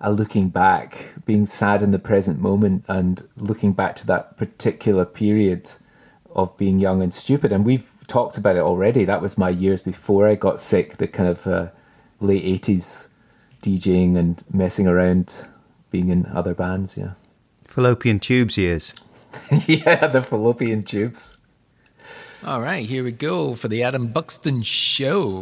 [0.00, 5.04] a looking back, being sad in the present moment, and looking back to that particular
[5.04, 5.70] period
[6.34, 7.52] of being young and stupid.
[7.52, 9.04] And we've talked about it already.
[9.04, 11.68] That was my years before I got sick, the kind of uh,
[12.20, 13.08] late 80s
[13.62, 15.46] DJing and messing around,
[15.90, 17.12] being in other bands, yeah.
[17.66, 18.94] Fallopian tubes years.
[19.66, 21.38] yeah, the fallopian tubes.
[22.44, 25.40] All right, here we go for the Adam Buxton Show.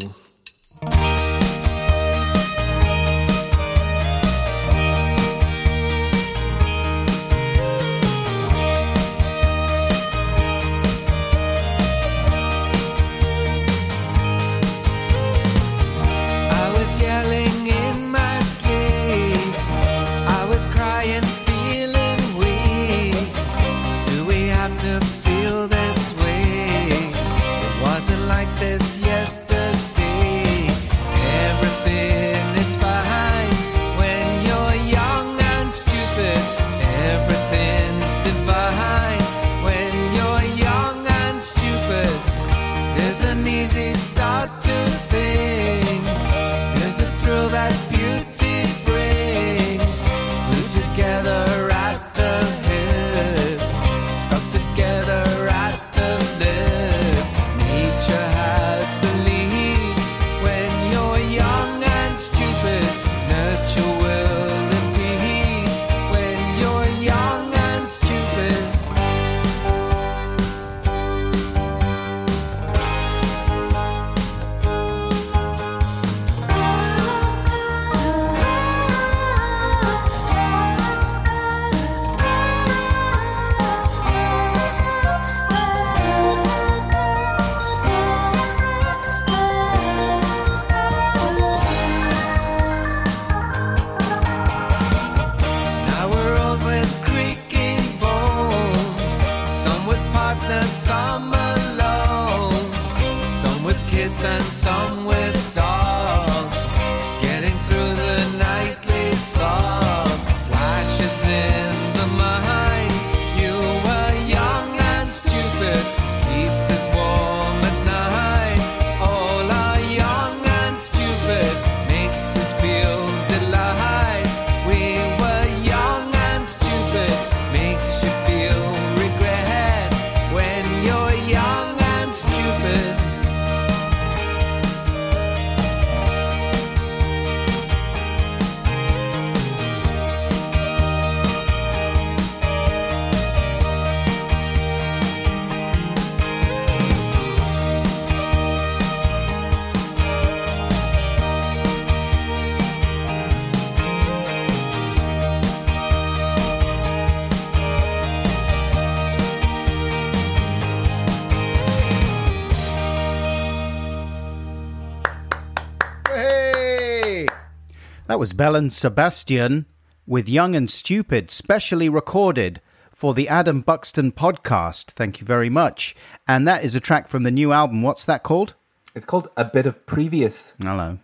[168.12, 169.64] That was Belle and Sebastian
[170.06, 172.60] with Young and Stupid, specially recorded
[172.94, 174.90] for the Adam Buxton podcast.
[174.90, 175.96] Thank you very much.
[176.28, 177.80] And that is a track from the new album.
[177.80, 178.52] What's that called?
[178.94, 180.52] It's called A Bit of Previous.
[180.60, 180.98] Hello.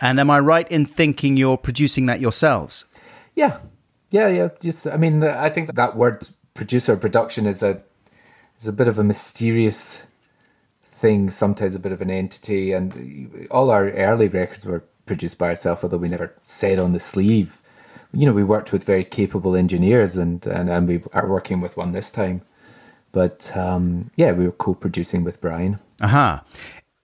[0.00, 2.86] And am I right in thinking you're producing that yourselves?
[3.34, 3.58] Yeah,
[4.08, 4.48] yeah, yeah.
[4.58, 7.82] Just, I mean, I think that word producer production is a
[8.58, 10.04] is a bit of a mysterious
[10.82, 11.28] thing.
[11.28, 15.82] Sometimes a bit of an entity, and all our early records were produced by ourselves,
[15.82, 17.60] although we never said on the sleeve.
[18.12, 21.76] You know, we worked with very capable engineers, and and, and we are working with
[21.76, 22.42] one this time.
[23.12, 25.78] But um, yeah, we were co-producing with Brian.
[26.00, 26.44] Aha.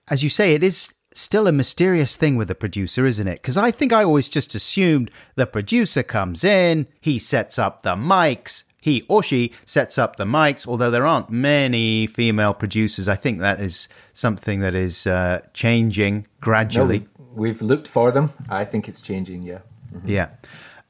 [0.07, 3.41] As you say, it is still a mysterious thing with the producer, isn't it?
[3.41, 7.95] Because I think I always just assumed the producer comes in, he sets up the
[7.95, 13.07] mics, he or she sets up the mics, although there aren't many female producers.
[13.07, 16.99] I think that is something that is uh, changing gradually.
[16.99, 18.33] we- we've looked for them.
[18.49, 19.43] I think it's changing.
[19.43, 19.59] Yeah.
[20.05, 20.29] Yeah.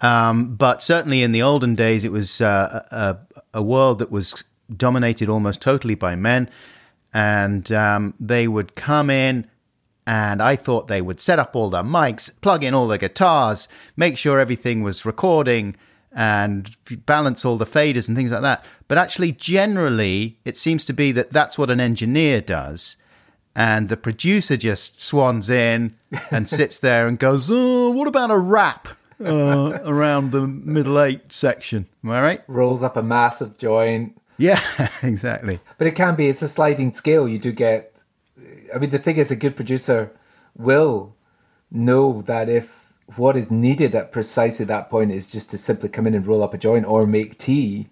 [0.01, 3.17] Um, but certainly in the olden days, it was uh, a,
[3.53, 4.43] a world that was
[4.75, 6.49] dominated almost totally by men.
[7.13, 9.47] And um, they would come in,
[10.05, 13.69] and I thought they would set up all the mics, plug in all the guitars,
[13.95, 15.77] make sure everything was recording,
[16.11, 18.65] and balance all the faders and things like that.
[18.89, 22.97] But actually, generally, it seems to be that that's what an engineer does
[23.55, 25.95] and the producer just swans in
[26.29, 28.87] and sits there and goes, "Oh, what about a rap
[29.23, 32.43] uh, around the middle eight section?" Am I right?
[32.47, 34.19] Rolls up a massive joint.
[34.37, 34.59] Yeah,
[35.03, 35.59] exactly.
[35.77, 37.27] But it can be, it's a sliding scale.
[37.27, 38.03] You do get,
[38.73, 40.11] I mean, the thing is, a good producer
[40.57, 41.15] will
[41.71, 46.07] know that if what is needed at precisely that point is just to simply come
[46.07, 47.87] in and roll up a joint or make tea,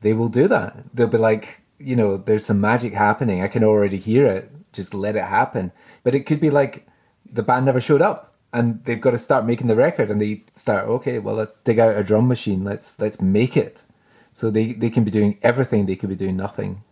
[0.00, 0.84] they will do that.
[0.92, 3.40] They'll be like, you know, there's some magic happening.
[3.40, 4.50] I can already hear it.
[4.72, 5.72] Just let it happen.
[6.02, 6.86] But it could be like
[7.30, 10.44] the band never showed up and they've got to start making the record and they
[10.54, 12.64] start, okay, well, let's dig out a drum machine.
[12.64, 13.84] Let's, let's make it.
[14.32, 16.82] So they, they can be doing everything, they could be doing nothing.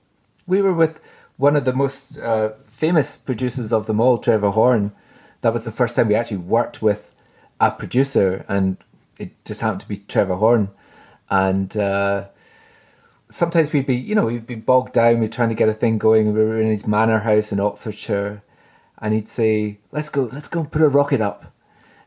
[0.47, 1.01] We were with
[1.37, 4.93] one of the most uh, famous producers of them all, Trevor Horn.
[5.41, 7.15] That was the first time we actually worked with
[7.59, 8.77] a producer, and
[9.19, 10.71] it just happened to be Trevor Horn.
[11.31, 12.27] And uh,
[13.31, 15.97] sometimes we'd be, you know, we'd be bogged down, we're trying to get a thing
[15.97, 16.35] going.
[16.35, 18.43] We were in his manor house in Oxfordshire,
[18.99, 21.53] and he'd say, "Let's go, let's go and put a rocket up."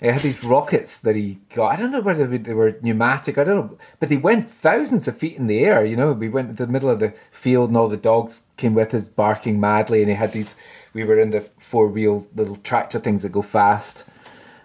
[0.01, 1.73] He had these rockets that he got.
[1.73, 3.37] I don't know whether they were pneumatic.
[3.37, 5.85] I don't know, but they went thousands of feet in the air.
[5.85, 8.73] You know, we went to the middle of the field, and all the dogs came
[8.73, 10.01] with us, barking madly.
[10.01, 10.55] And he had these.
[10.93, 14.05] We were in the four wheel little tractor things that go fast,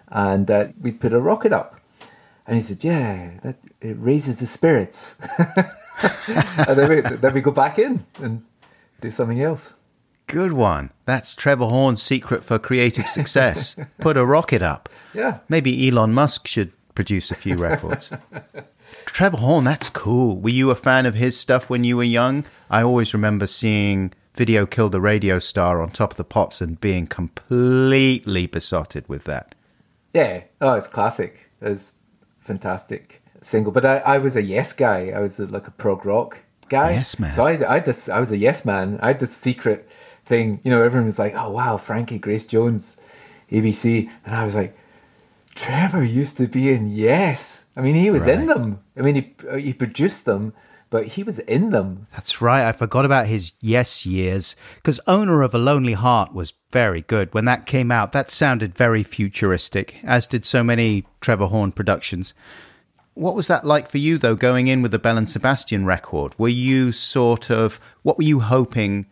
[0.09, 1.79] and uh, we put a rocket up.
[2.45, 5.15] And he said, "Yeah, that it raises the spirits."
[6.01, 8.43] and then we, then we go back in and
[9.01, 9.73] do something else.
[10.27, 10.91] Good one.
[11.05, 13.75] That's Trevor Horn's secret for creative success.
[13.99, 14.87] Put a rocket up.
[15.13, 15.39] Yeah.
[15.49, 18.11] Maybe Elon Musk should produce a few records.
[19.05, 20.37] Trevor Horn, that's cool.
[20.37, 22.45] Were you a fan of his stuff when you were young?
[22.69, 26.79] I always remember seeing Video Killed the Radio Star on top of the pops and
[26.79, 29.55] being completely besotted with that.
[30.13, 30.43] Yeah.
[30.61, 31.49] Oh, it's classic.
[31.61, 31.93] It's
[32.39, 33.71] fantastic single.
[33.71, 35.11] But I, I was a yes guy.
[35.15, 36.91] I was a, like a prog rock guy.
[36.91, 37.31] Yes man.
[37.31, 38.09] So I, I had this.
[38.09, 38.99] I was a yes man.
[39.01, 39.89] I had this secret
[40.25, 40.61] thing.
[40.63, 42.97] You know, everyone was like, "Oh wow, Frankie Grace Jones,
[43.51, 44.77] ABC," and I was like,
[45.55, 48.79] "Trevor used to be in Yes." I mean, he was in them.
[48.97, 50.53] I mean, he uh, he produced them,
[50.89, 52.07] but he was in them.
[52.11, 52.67] That's right.
[52.67, 57.33] I forgot about his yes years because Owner of a Lonely Heart was very good.
[57.33, 62.33] When that came out, that sounded very futuristic, as did so many Trevor Horn productions.
[63.19, 66.33] What was that like for you, though, going in with the Belle and Sebastian record?
[66.37, 69.07] Were you sort of, what were you hoping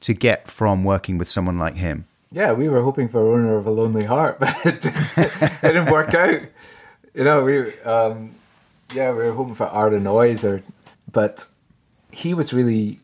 [0.00, 2.06] to get from working with someone like him?
[2.32, 4.80] Yeah, we were hoping for owner of a lonely heart, but it
[5.60, 6.40] didn't, work out.
[7.12, 8.34] You know, we um,
[8.94, 10.62] yeah, we were hoping for Art of Noise, or
[11.12, 11.44] but
[12.10, 12.98] he was really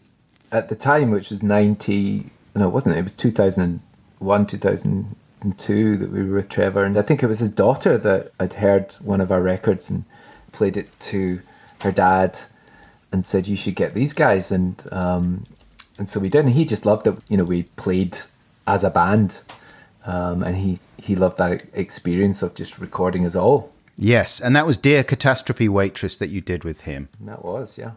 [0.52, 2.30] at the time, which was ninety.
[2.54, 2.96] No, it wasn't.
[2.96, 3.80] It was two thousand
[4.20, 7.40] one, two thousand and two that we were with Trevor, and I think it was
[7.40, 10.04] his daughter that had heard one of our records and
[10.52, 11.40] played it to
[11.82, 12.40] her dad
[13.12, 14.50] and said you should get these guys.
[14.50, 15.44] And um,
[15.98, 16.44] and so we did.
[16.44, 18.18] And he just loved that you know we played
[18.66, 19.40] as a band.
[20.04, 23.72] Um, and he he loved that experience of just recording us all.
[23.98, 27.08] Yes, and that was Dear Catastrophe Waitress that you did with him.
[27.20, 27.92] that was yeah.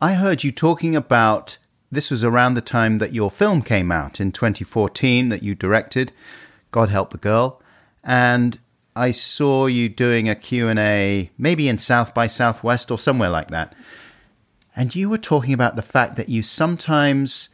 [0.00, 1.58] I heard you talking about
[1.90, 6.12] this was around the time that your film came out in 2014 that you directed,
[6.70, 7.60] God Help the Girl,
[8.04, 8.58] and
[8.96, 13.74] I saw you doing a Q&A maybe in South by Southwest or somewhere like that.
[14.74, 17.48] And you were talking about the fact that you sometimes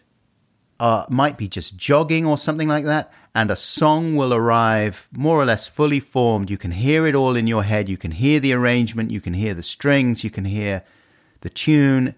[0.81, 5.41] uh, might be just jogging or something like that, and a song will arrive more
[5.41, 6.51] or less fully formed.
[6.51, 7.89] You can hear it all in your head.
[7.89, 9.11] You can hear the arrangement.
[9.11, 10.25] You can hear the strings.
[10.25, 10.85] You can hear
[11.41, 12.15] the tune,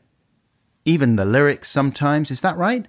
[0.84, 2.30] even the lyrics sometimes.
[2.30, 2.86] Is that right?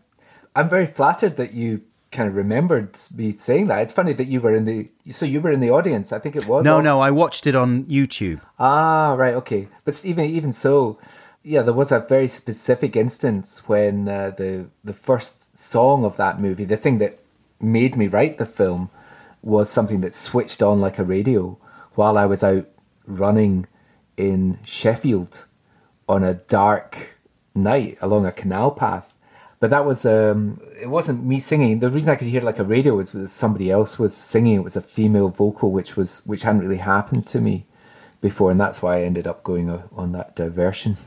[0.55, 4.39] I'm very flattered that you kind of remembered me saying that it's funny that you
[4.41, 6.83] were in the so you were in the audience I think it was No, also-
[6.83, 8.39] no, I watched it on YouTube.
[8.59, 9.67] Ah, right, okay.
[9.85, 10.97] But even even so,
[11.43, 16.39] yeah, there was a very specific instance when uh, the the first song of that
[16.39, 17.19] movie, the thing that
[17.59, 18.89] made me write the film,
[19.41, 21.57] was something that switched on like a radio
[21.95, 22.67] while I was out
[23.05, 23.65] running
[24.17, 25.45] in Sheffield
[26.07, 27.17] on a dark
[27.55, 29.13] night along a canal path.
[29.59, 31.79] But that was um, it wasn't me singing.
[31.79, 34.55] The reason I could hear like a radio was, was somebody else was singing.
[34.55, 37.65] It was a female vocal, which was which hadn't really happened to me
[38.21, 40.97] before, and that's why I ended up going uh, on that diversion.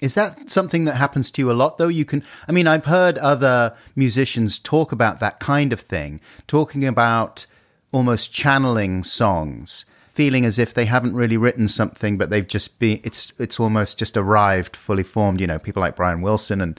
[0.00, 1.88] Is that something that happens to you a lot, though?
[1.88, 6.84] You can, I mean, I've heard other musicians talk about that kind of thing, talking
[6.84, 7.46] about
[7.90, 13.00] almost channeling songs, feeling as if they haven't really written something, but they've just been,
[13.02, 15.40] it's, it's almost just arrived fully formed.
[15.40, 16.78] You know, people like Brian Wilson and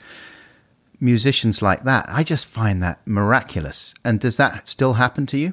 [1.00, 2.06] musicians like that.
[2.08, 3.94] I just find that miraculous.
[4.04, 5.52] And does that still happen to you?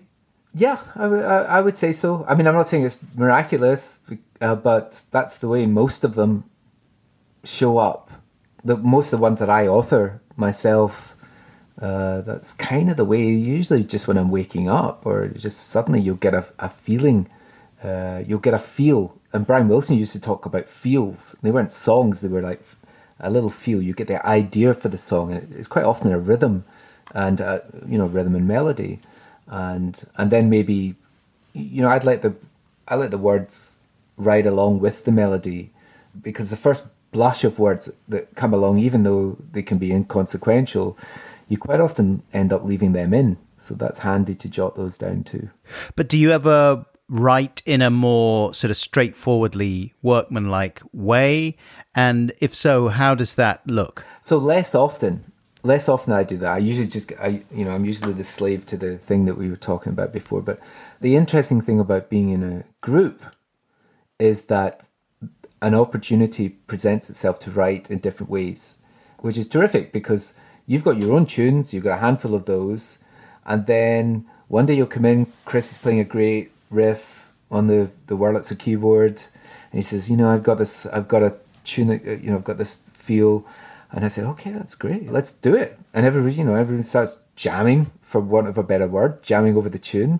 [0.56, 2.26] Yeah, I would- I I would say so.
[2.28, 4.00] I mean, I'm not saying it's miraculous,
[4.40, 6.44] uh, but that's the way most of them
[7.44, 8.12] show up.
[8.64, 11.16] The most of the ones that I author myself,
[11.82, 13.24] uh, that's kind of the way.
[13.28, 17.28] Usually, just when I'm waking up, or just suddenly you'll get a, a feeling.
[17.84, 19.20] Uh, you'll get a feel.
[19.34, 21.36] And Brian Wilson used to talk about feels.
[21.42, 22.64] They weren't songs; they were like
[23.24, 23.82] a little feel.
[23.82, 26.66] You get the idea for the song, it's quite often a rhythm,
[27.14, 29.00] and uh, you know, rhythm and melody,
[29.48, 30.96] and and then maybe,
[31.54, 32.36] you know, I'd let the
[32.88, 33.80] I let the words
[34.18, 35.72] ride along with the melody,
[36.22, 40.98] because the first blush of words that come along, even though they can be inconsequential,
[41.48, 43.38] you quite often end up leaving them in.
[43.58, 45.50] So that's handy to jot those down too.
[45.96, 51.56] But do you ever write in a more sort of straightforwardly workmanlike way?
[51.94, 54.04] And if so, how does that look?
[54.24, 56.52] So less often, less often I do that.
[56.52, 59.50] I usually just, I, you know, I'm usually the slave to the thing that we
[59.50, 60.42] were talking about before.
[60.42, 60.60] But
[61.02, 63.24] the interesting thing about being in a group
[64.18, 64.88] is that
[65.62, 68.78] an opportunity presents itself to write in different ways,
[69.20, 70.34] which is terrific because
[70.66, 72.98] you've got your own tunes, you've got a handful of those,
[73.46, 77.90] and then one day you'll come in, Chris is playing a great riff on the
[78.08, 79.24] the Wurlitzer keyboard,
[79.72, 81.90] and he says, you know, I've got this, I've got a tune,
[82.24, 83.46] you know, I've got this feel,
[83.92, 87.18] and I said, okay, that's great, let's do it, and everybody, you know, everyone starts
[87.36, 90.20] jamming, for want of a better word, jamming over the tune,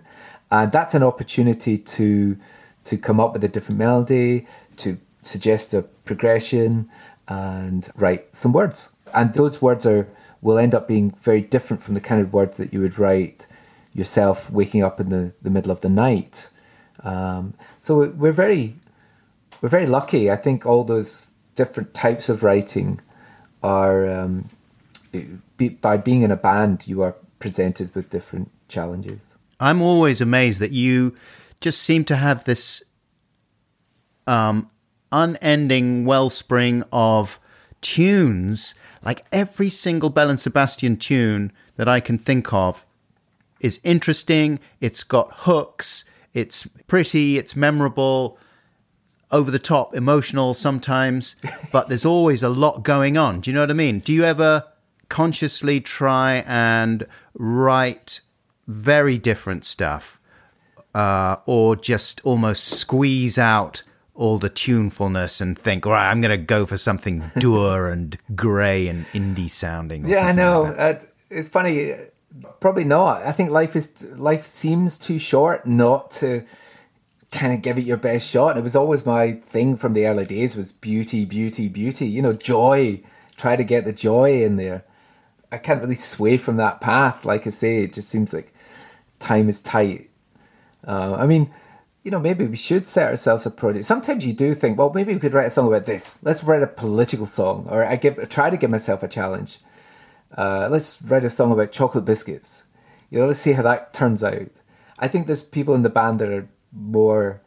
[0.50, 2.38] and that's an opportunity to
[2.86, 4.46] to come up with a different melody,
[4.78, 6.90] to suggest a progression,
[7.28, 8.90] and write some words.
[9.14, 10.08] And those words are
[10.42, 13.48] will end up being very different from the kind of words that you would write
[13.94, 16.50] yourself waking up in the, the middle of the night.
[17.04, 18.76] Um, so we're very
[19.62, 20.30] we're very lucky.
[20.32, 23.00] I think all those different types of writing
[23.62, 24.50] are um,
[25.58, 29.36] be, by being in a band, you are presented with different challenges.
[29.60, 31.16] I'm always amazed that you
[31.62, 32.84] just seem to have this
[34.28, 34.70] um,
[35.12, 37.40] unending wellspring of
[37.82, 38.76] tunes.
[39.04, 42.86] Like every single Belle and Sebastian tune that I can think of
[43.64, 44.60] is interesting.
[44.80, 46.04] It's got hooks.
[46.36, 47.40] It's pretty.
[47.40, 48.38] It's memorable.
[49.32, 51.36] Over the top, emotional sometimes,
[51.72, 53.40] but there's always a lot going on.
[53.40, 53.98] Do you know what I mean?
[53.98, 54.64] Do you ever
[55.10, 58.22] consciously try and write
[58.68, 60.20] very different stuff,
[60.94, 63.82] uh, or just almost squeeze out
[64.14, 68.88] all the tunefulness and think, right, I'm going to go for something dour and grey
[68.88, 70.08] and indie sounding?
[70.08, 70.64] Yeah, I know.
[70.64, 70.78] like?
[70.78, 71.96] Uh, it's funny.
[72.60, 73.24] Probably not.
[73.24, 76.44] I think life is life seems too short not to
[77.32, 78.58] kind of give it your best shot.
[78.58, 82.08] It was always my thing from the early days was beauty, beauty, beauty.
[82.08, 83.02] You know, joy.
[83.36, 84.84] Try to get the joy in there.
[85.52, 87.26] I can't really sway from that path.
[87.26, 88.54] Like I say, it just seems like
[89.20, 90.10] time is tight.
[90.88, 91.52] Uh, I mean,
[92.04, 93.86] you know, maybe we should set ourselves a project.
[93.86, 96.18] Sometimes you do think, well, maybe we could write a song about this.
[96.22, 99.60] Let's write a political song, or I give try to give myself a challenge.
[100.38, 102.64] Uh, let's write a song about chocolate biscuits.
[103.10, 104.50] You know, let's see how that turns out.
[105.00, 107.42] I think there's people in the band that are more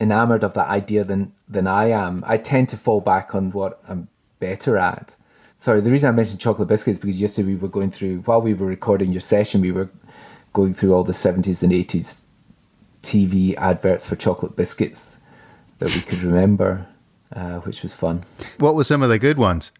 [0.00, 2.24] enamored of that idea than than I am.
[2.26, 4.08] I tend to fall back on what I'm
[4.38, 5.16] better at.
[5.56, 8.42] Sorry, the reason I mentioned chocolate biscuits is because yesterday we were going through while
[8.42, 9.88] we were recording your session, we were
[10.52, 12.22] going through all the 70s and 80s
[13.02, 15.16] TV adverts for chocolate biscuits
[15.78, 16.86] that we could remember,
[17.34, 18.24] uh, which was fun.
[18.58, 19.72] What were some of the good ones?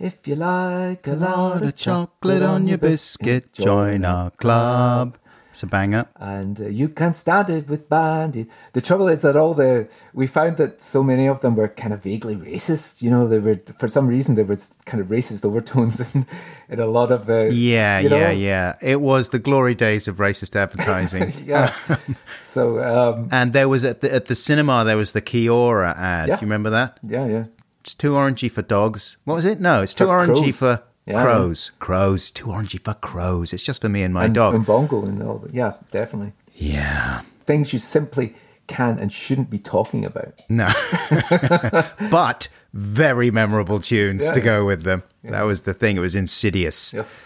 [0.00, 5.18] If you like a lot of chocolate on your biscuit, join our club.
[5.50, 6.06] It's a banger.
[6.16, 8.46] and uh, you can stand it with Bandy.
[8.72, 11.92] The trouble is that all the we found that so many of them were kind
[11.92, 13.02] of vaguely racist.
[13.02, 16.24] You know, they were for some reason there was kind of racist overtones in,
[16.70, 18.16] in a lot of the Yeah, you know?
[18.16, 18.76] yeah, yeah.
[18.80, 21.34] It was the glory days of racist advertising.
[21.44, 21.74] yeah.
[22.42, 26.28] so um, and there was at the at the cinema there was the Kia-Ora ad.
[26.28, 26.36] Yeah.
[26.36, 26.98] Do you remember that?
[27.02, 27.44] yeah, yeah.
[27.90, 29.16] It's too orangey for dogs.
[29.24, 29.58] What was it?
[29.60, 30.56] No, it's too For orangey crows.
[30.58, 31.70] for Yeah, crows.
[31.80, 32.30] Crows.
[32.30, 33.52] Too orangey for crows.
[33.52, 34.54] It's just for me and my And, dog.
[34.54, 35.52] and bongo and all that.
[35.52, 36.32] Yeah, definitely.
[36.54, 37.22] yeah.
[37.46, 38.34] Things you simply
[38.68, 40.40] can and shouldn't be talking about.
[40.48, 40.68] No.
[42.12, 45.02] but very memorable tunes Yeah, to go with them.
[45.24, 45.96] That was the thing.
[45.96, 46.92] It was insidious.
[46.94, 47.24] Yes.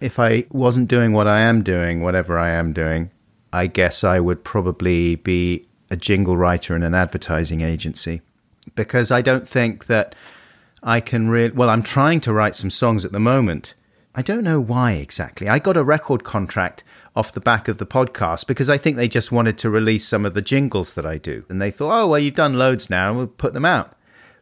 [0.00, 3.10] If I wasn't doing what I am doing, whatever I am doing,
[3.52, 8.20] I guess I would probably be a jingle writer in an advertising agency
[8.74, 10.14] because I don't think that
[10.82, 11.52] I can really.
[11.52, 13.74] Well, I'm trying to write some songs at the moment.
[14.14, 15.48] I don't know why exactly.
[15.48, 16.82] I got a record contract
[17.14, 20.24] off the back of the podcast because I think they just wanted to release some
[20.24, 21.44] of the jingles that I do.
[21.48, 23.96] And they thought, oh, well, you've done loads now, we'll put them out.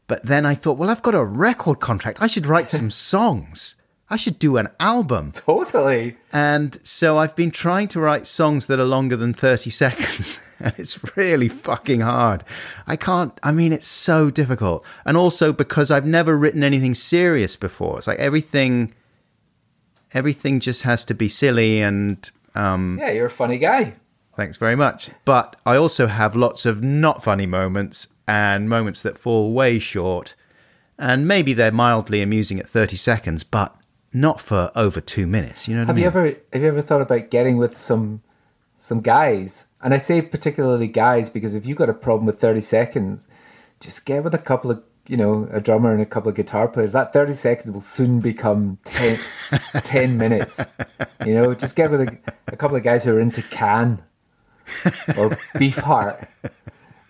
[0.07, 2.18] But then I thought, well, I've got a record contract.
[2.20, 3.77] I should write some songs.
[4.14, 5.32] I should do an album.
[5.34, 6.16] Totally.
[6.32, 10.40] And so I've been trying to write songs that are longer than 30 seconds.
[10.60, 12.44] And it's really fucking hard.
[12.86, 14.84] I can't, I mean, it's so difficult.
[15.04, 17.98] And also because I've never written anything serious before.
[17.98, 18.94] It's like everything,
[20.12, 23.94] everything just has to be silly and, um, Yeah, you're a funny guy.
[24.36, 25.10] thanks very much.
[25.24, 30.34] But I also have lots of not funny moments and moments that fall way short.
[30.98, 33.74] And maybe they're mildly amusing at 30 seconds, but
[34.14, 35.68] not for over two minutes.
[35.68, 36.02] You know what Have I mean?
[36.02, 38.22] you ever have you ever thought about getting with some
[38.78, 39.64] some guys?
[39.82, 43.26] And I say particularly guys because if you've got a problem with thirty seconds,
[43.80, 46.68] just get with a couple of you know a drummer and a couple of guitar
[46.68, 46.92] players.
[46.92, 49.18] That thirty seconds will soon become 10,
[49.82, 50.60] 10 minutes.
[51.26, 54.02] You know, just get with a, a couple of guys who are into Can
[55.18, 56.26] or Beefheart,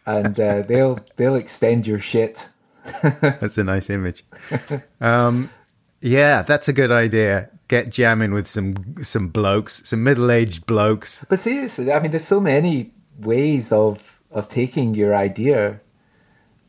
[0.06, 2.48] and uh, they'll they'll extend your shit.
[3.02, 4.24] That's a nice image.
[5.00, 5.50] um,
[6.04, 7.48] yeah, that's a good idea.
[7.68, 11.24] Get jamming with some some blokes, some middle aged blokes.
[11.30, 15.80] But seriously, I mean, there's so many ways of of taking your idea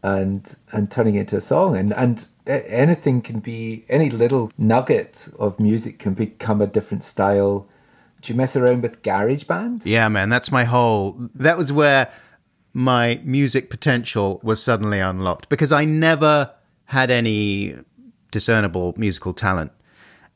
[0.01, 5.27] and and turning it into a song, and and anything can be any little nugget
[5.37, 7.67] of music can become a different style.
[8.21, 9.81] Do you mess around with GarageBand?
[9.85, 11.17] Yeah, man, that's my whole.
[11.35, 12.09] That was where
[12.73, 16.51] my music potential was suddenly unlocked because I never
[16.85, 17.75] had any
[18.35, 19.71] discernible musical talent.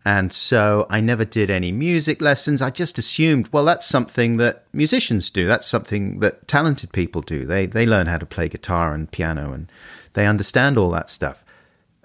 [0.05, 2.61] And so I never did any music lessons.
[2.61, 5.45] I just assumed, well, that's something that musicians do.
[5.45, 7.45] That's something that talented people do.
[7.45, 9.69] They they learn how to play guitar and piano and
[10.13, 11.43] they understand all that stuff.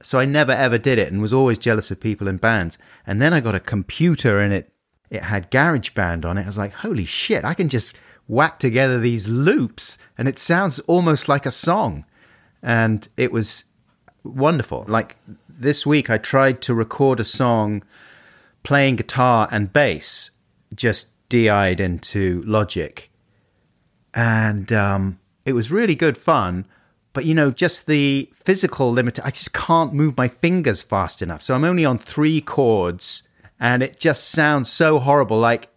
[0.02, 2.76] So I never ever did it and was always jealous of people in bands.
[3.06, 4.72] And then I got a computer and it
[5.10, 6.42] it had GarageBand on it.
[6.42, 7.94] I was like, holy shit, I can just
[8.26, 12.04] whack together these loops and it sounds almost like a song.
[12.60, 13.64] And it was
[14.24, 14.84] wonderful.
[14.88, 15.16] Like
[15.58, 17.82] this week, I tried to record a song
[18.62, 20.30] playing guitar and bass,
[20.74, 23.10] just DI'd into Logic.
[24.12, 26.66] And um, it was really good fun.
[27.12, 31.42] But you know, just the physical limit, I just can't move my fingers fast enough.
[31.42, 33.22] So I'm only on three chords
[33.60, 35.38] and it just sounds so horrible.
[35.38, 35.68] Like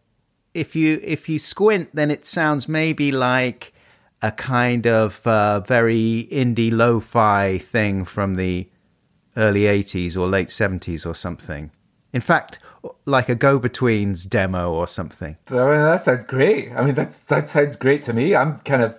[0.54, 3.74] if you if you squint, then it sounds maybe like
[4.22, 8.68] a kind of uh, very indie lo-fi thing from the
[9.38, 11.72] early 80s or late 70s or something.
[12.12, 12.60] In fact,
[13.06, 15.38] like a go-betweens demo or something.
[15.50, 16.72] I mean, that sounds great.
[16.72, 18.36] I mean, that's that sounds great to me.
[18.36, 18.96] I'm kind of,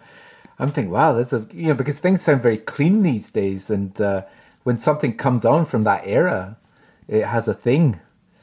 [0.58, 3.98] I'm thinking, wow, that's a you know because things sound very clean these days, and
[4.00, 4.22] uh,
[4.62, 6.58] when something comes on from that era,
[7.08, 8.00] it has a thing.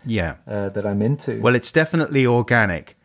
[0.08, 0.36] Yeah.
[0.48, 1.42] uh, that I'm into.
[1.42, 2.96] Well, it's definitely organic.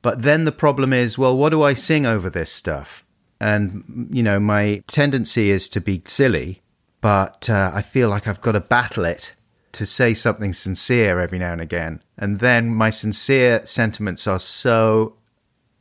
[0.00, 3.04] But then the problem is, well, what do I sing over this stuff?
[3.40, 6.61] And, you know, my tendency is to be silly,
[7.02, 9.34] but uh, I feel like I've got to battle it
[9.72, 12.02] to say something sincere every now and again.
[12.16, 15.16] And then my sincere sentiments are so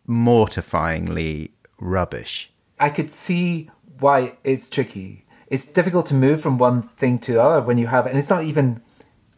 [0.08, 2.52] mortifyingly rubbish.
[2.80, 3.70] I could see
[4.00, 5.26] why it's tricky.
[5.48, 8.30] It's difficult to move from one thing to the other when you have, and it's
[8.30, 8.82] not even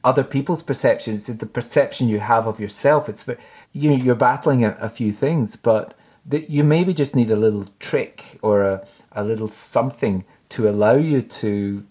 [0.04, 3.10] other people's perceptions; it's the perception you have of yourself.
[3.10, 3.28] It's
[3.74, 7.36] you know, you're battling a, a few things, but that you maybe just need a
[7.36, 10.24] little trick or a, a little something
[10.54, 11.86] to allow you to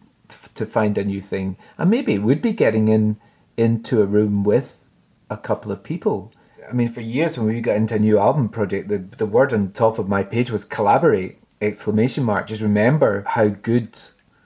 [0.54, 3.16] to find a new thing, and maybe it would be getting in
[3.56, 4.84] into a room with
[5.28, 6.32] a couple of people.
[6.68, 9.52] I mean, for years when we got into a new album project, the the word
[9.52, 12.46] on top of my page was collaborate exclamation mark.
[12.46, 13.98] Just remember how good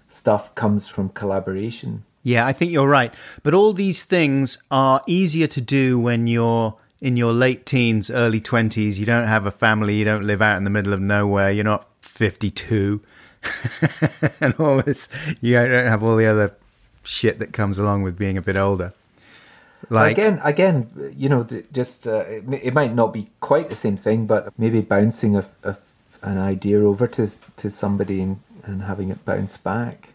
[0.08, 2.04] stuff comes from collaboration.
[2.22, 3.12] Yeah, I think you're right.
[3.42, 8.40] But all these things are easier to do when you're in your late teens, early
[8.40, 8.96] 20s.
[8.96, 11.64] You don't have a family, you don't live out in the middle of nowhere, you're
[11.64, 13.00] not 52.
[14.40, 15.08] and all this,
[15.40, 16.54] you don't have all the other
[17.02, 18.92] shit that comes along with being a bit older.
[19.88, 23.96] Like, again, again, you know, just uh, it, it might not be quite the same
[23.96, 25.76] thing, but maybe bouncing a, a,
[26.22, 30.14] an idea over to to somebody and, and having it bounce back,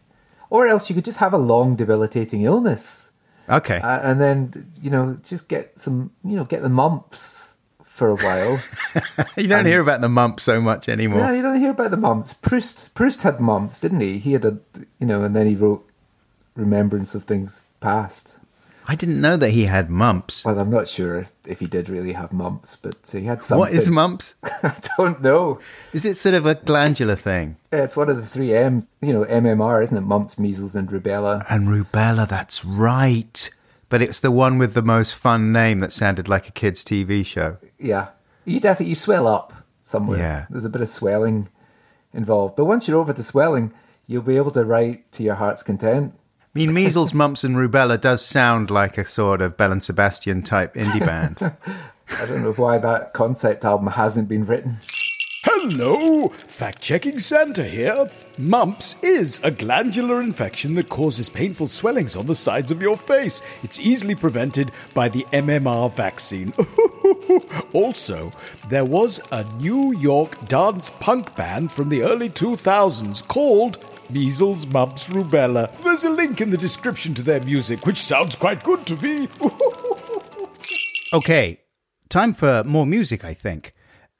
[0.49, 3.11] or else you could just have a long debilitating illness,
[3.47, 3.79] okay.
[3.79, 7.50] uh, and then you know just get some, you know, get the mumps
[7.91, 8.63] for a while.
[9.37, 11.19] you don't hear about the mumps so much anymore.
[11.19, 12.33] yeah, you don't hear about the mumps.
[12.33, 14.17] Proust, Proust had mumps, didn't he?
[14.17, 14.57] He had a,
[14.99, 15.87] you know, and then he wrote
[16.55, 18.35] remembrance of things past.
[18.87, 20.43] I didn't know that he had mumps.
[20.43, 23.59] Well, I'm not sure if he did really have mumps, but uh, he had something.
[23.59, 24.33] What is mumps?
[24.43, 25.59] I don't know.
[25.93, 27.57] Is it sort of a glandular thing?
[27.71, 30.01] Yeah, It's one of the three M, you know, MMR, isn't it?
[30.01, 31.45] Mumps, measles, and rubella.
[31.49, 33.49] And rubella, that's right.
[33.91, 37.25] But it's the one with the most fun name that sounded like a kid's TV
[37.25, 37.57] show.
[37.77, 38.07] Yeah,
[38.45, 40.17] you definitely you swell up somewhere.
[40.17, 40.45] Yeah.
[40.49, 41.49] there's a bit of swelling
[42.13, 43.73] involved, but once you're over the swelling,
[44.07, 46.13] you'll be able to write to your heart's content.
[46.41, 50.41] I mean, measles, mumps, and rubella does sound like a sort of Belle and Sebastian
[50.41, 51.37] type indie band.
[52.09, 54.77] I don't know why that concept album hasn't been written.
[55.63, 56.29] Hello!
[56.29, 58.09] Fact checking Santa here.
[58.39, 63.43] Mumps is a glandular infection that causes painful swellings on the sides of your face.
[63.61, 66.51] It's easily prevented by the MMR vaccine.
[67.73, 68.33] also,
[68.69, 73.77] there was a New York dance punk band from the early 2000s called
[74.09, 75.69] Measles, Mumps, Rubella.
[75.83, 79.29] There's a link in the description to their music, which sounds quite good to me.
[81.13, 81.59] okay,
[82.09, 83.75] time for more music, I think.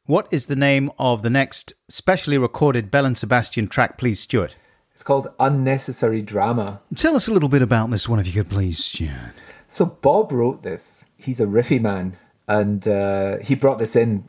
[0.08, 4.56] What is the name of the next specially recorded Belle and Sebastian track, please, Stuart?
[4.96, 6.82] It's called Unnecessary Drama.
[6.96, 9.34] Tell us a little bit about this one, if you could, please, Stuart.
[9.68, 11.06] So Bob wrote this.
[11.18, 14.28] He's a riffy man, and uh, he brought this in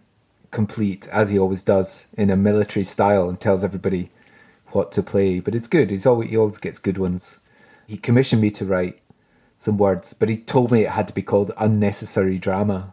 [0.50, 4.10] complete as he always does in a military style and tells everybody
[4.72, 5.40] what to play.
[5.40, 5.90] But it's good.
[5.90, 7.38] He's always he always gets good ones.
[7.86, 9.00] He commissioned me to write
[9.56, 12.92] some words, but he told me it had to be called unnecessary drama.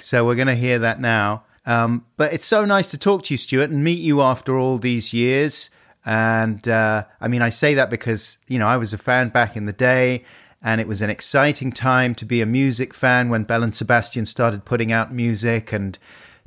[0.00, 1.44] So we're going to hear that now.
[1.66, 4.78] Um, but it's so nice to talk to you, Stuart, and meet you after all
[4.78, 5.68] these years.
[6.04, 9.56] And uh, I mean, I say that because, you know, I was a fan back
[9.56, 10.24] in the day,
[10.62, 14.26] and it was an exciting time to be a music fan when Belle and Sebastian
[14.26, 15.98] started putting out music, and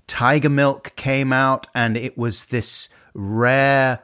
[0.07, 3.99] Tigermilk came out, and it was this rare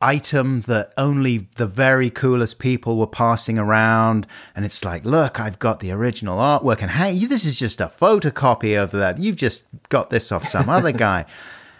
[0.00, 4.26] item that only the very coolest people were passing around.
[4.54, 6.82] And it's like look i've got the original artwork.
[6.82, 9.18] And hey this is just a photocopy of that.
[9.18, 11.24] You've just got this off some other guy.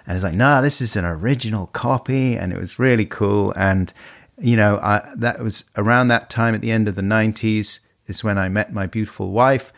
[0.07, 2.37] And it's like no this is an original copy.
[2.37, 3.53] And it was really cool.
[3.53, 3.93] And
[4.39, 8.23] you know I, that was around that time at the end of the 90s is
[8.23, 9.73] when i met my beautiful wife.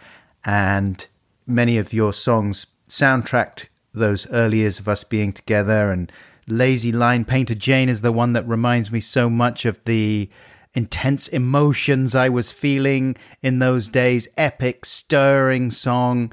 [0.45, 1.07] And
[1.47, 5.91] many of your songs soundtracked those early years of us being together.
[5.91, 6.13] And
[6.51, 10.29] lazy line painter jane is the one that reminds me so much of the
[10.75, 16.33] intense emotions i was feeling in those days epic stirring song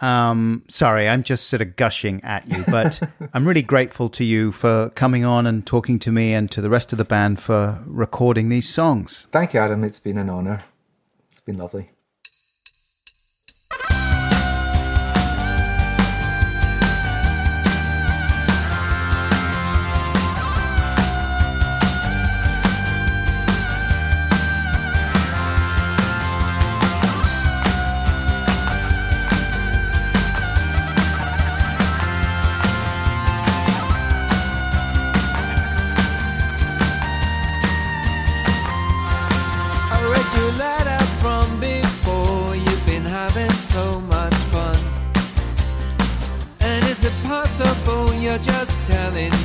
[0.00, 3.00] um sorry i'm just sort of gushing at you but
[3.32, 6.68] i'm really grateful to you for coming on and talking to me and to the
[6.68, 9.84] rest of the band for recording these songs Thank you, Adam.
[9.84, 10.58] It's been an honour.
[11.30, 11.90] It's been lovely.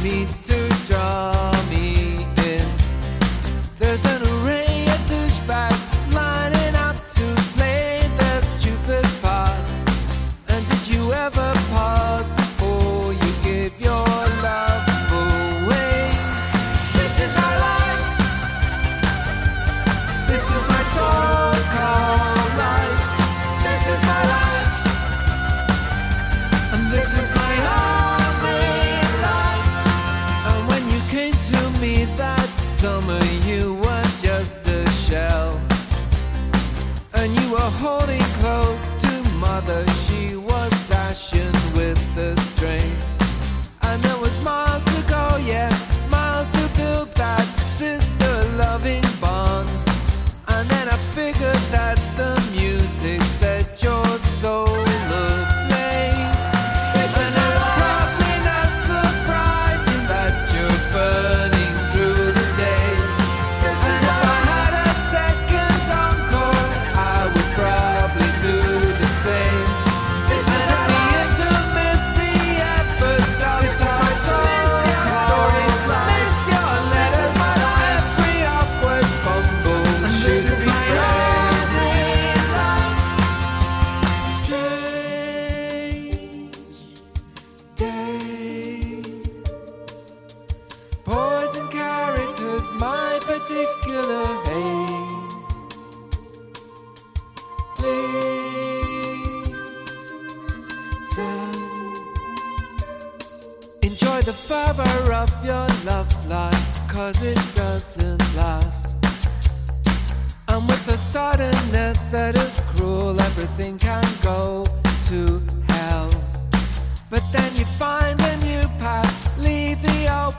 [0.04, 0.51] need to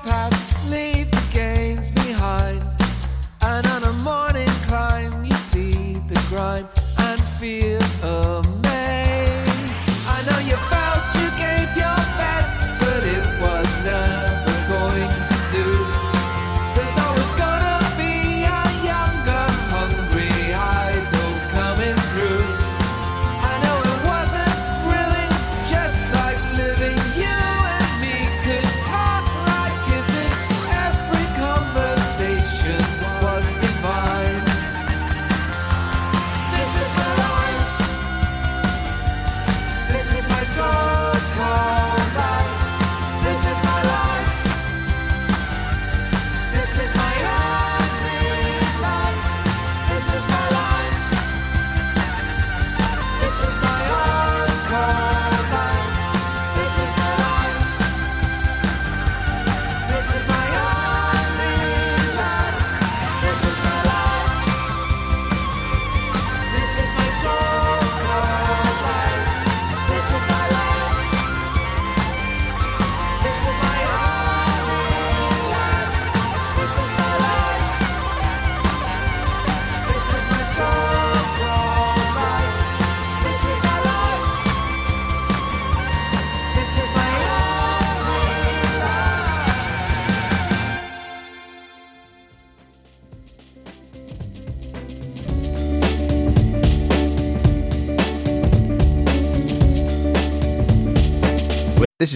[0.05, 0.32] path.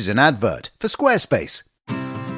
[0.06, 1.64] is an advert for Squarespace.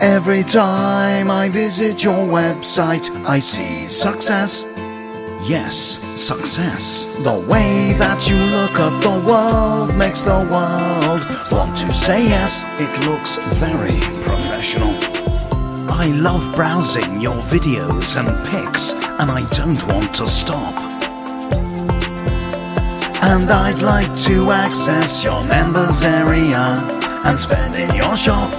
[0.00, 4.64] Every time I visit your website, I see success.
[5.46, 5.76] Yes,
[6.16, 7.04] success.
[7.24, 12.64] The way that you look at the world makes the world want to say yes.
[12.78, 14.94] It looks very professional.
[15.90, 20.74] I love browsing your videos and pics, and I don't want to stop.
[23.30, 28.50] And I'd like to access your members area and spend in your shop.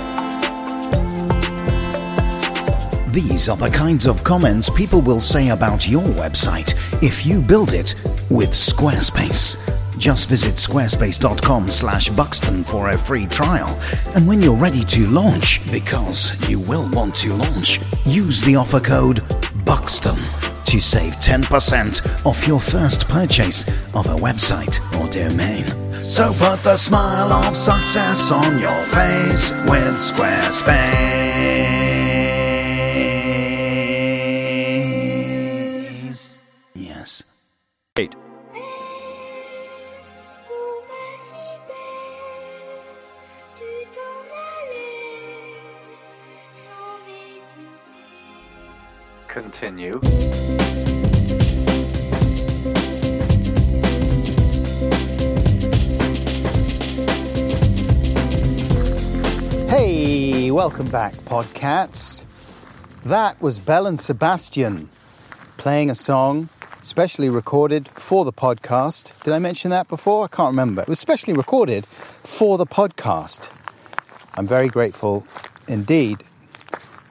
[3.12, 7.74] These are the kinds of comments people will say about your website if you build
[7.74, 7.96] it
[8.30, 9.58] with Squarespace.
[9.98, 13.78] Just visit squarespace.com slash buxton for a free trial.
[14.16, 18.80] And when you're ready to launch, because you will want to launch, use the offer
[18.80, 19.18] code
[19.66, 20.16] BUXTON
[20.66, 25.89] to save 10% off your first purchase of a website or domain.
[26.02, 30.66] So put the smile of success on your face with Squarespace.
[36.76, 37.24] Yes.
[37.98, 38.16] Eight.
[49.28, 50.00] Continue.
[59.70, 62.24] Hey, welcome back, Podcats.
[63.06, 64.90] That was Belle and Sebastian
[65.58, 66.50] playing a song
[66.82, 69.12] specially recorded for the podcast.
[69.24, 70.26] Did I mention that before?
[70.26, 70.82] I can't remember.
[70.82, 73.52] It was specially recorded for the podcast.
[74.34, 75.28] I'm very grateful
[75.68, 76.24] indeed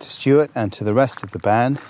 [0.01, 1.81] to Stuart and to the rest of the band.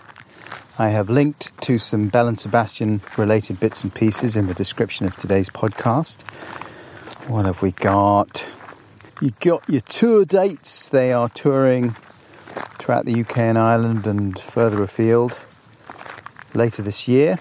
[0.79, 5.07] I have linked to some Belle and Sebastian related bits and pieces in the description
[5.07, 6.21] of today's podcast.
[7.27, 8.45] What have we got?
[9.21, 10.91] You got your tour dates.
[10.91, 11.97] They are touring
[12.79, 15.41] throughout the UK and Ireland and further afield
[16.55, 17.41] later this year.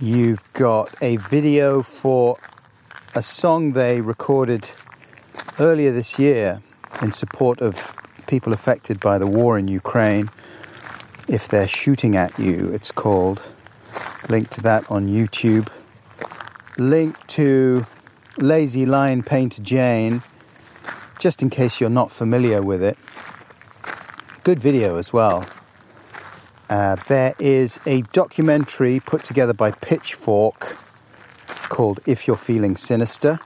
[0.00, 2.38] You've got a video for
[3.14, 4.68] a song they recorded
[5.60, 6.60] earlier this year
[7.00, 7.94] in support of
[8.26, 10.28] people affected by the war in Ukraine.
[11.28, 13.42] If they're shooting at you, it's called.
[14.28, 15.68] Link to that on YouTube.
[16.78, 17.86] Link to
[18.38, 20.22] Lazy Line Painter Jane,
[21.22, 22.98] just in case you're not familiar with it.
[24.42, 25.46] Good video as well.
[26.68, 30.76] Uh, there is a documentary put together by Pitchfork
[31.68, 33.38] called If You're Feeling Sinister.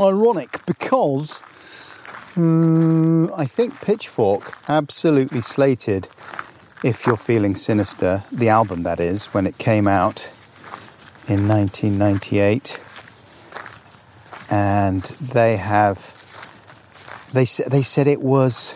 [0.00, 1.42] Ironic because
[2.34, 6.08] mm, I think Pitchfork absolutely slated
[6.84, 10.30] If You're Feeling Sinister, the album that is, when it came out
[11.26, 12.78] in 1998.
[14.48, 16.14] And they have,
[17.32, 18.74] they, they said it was,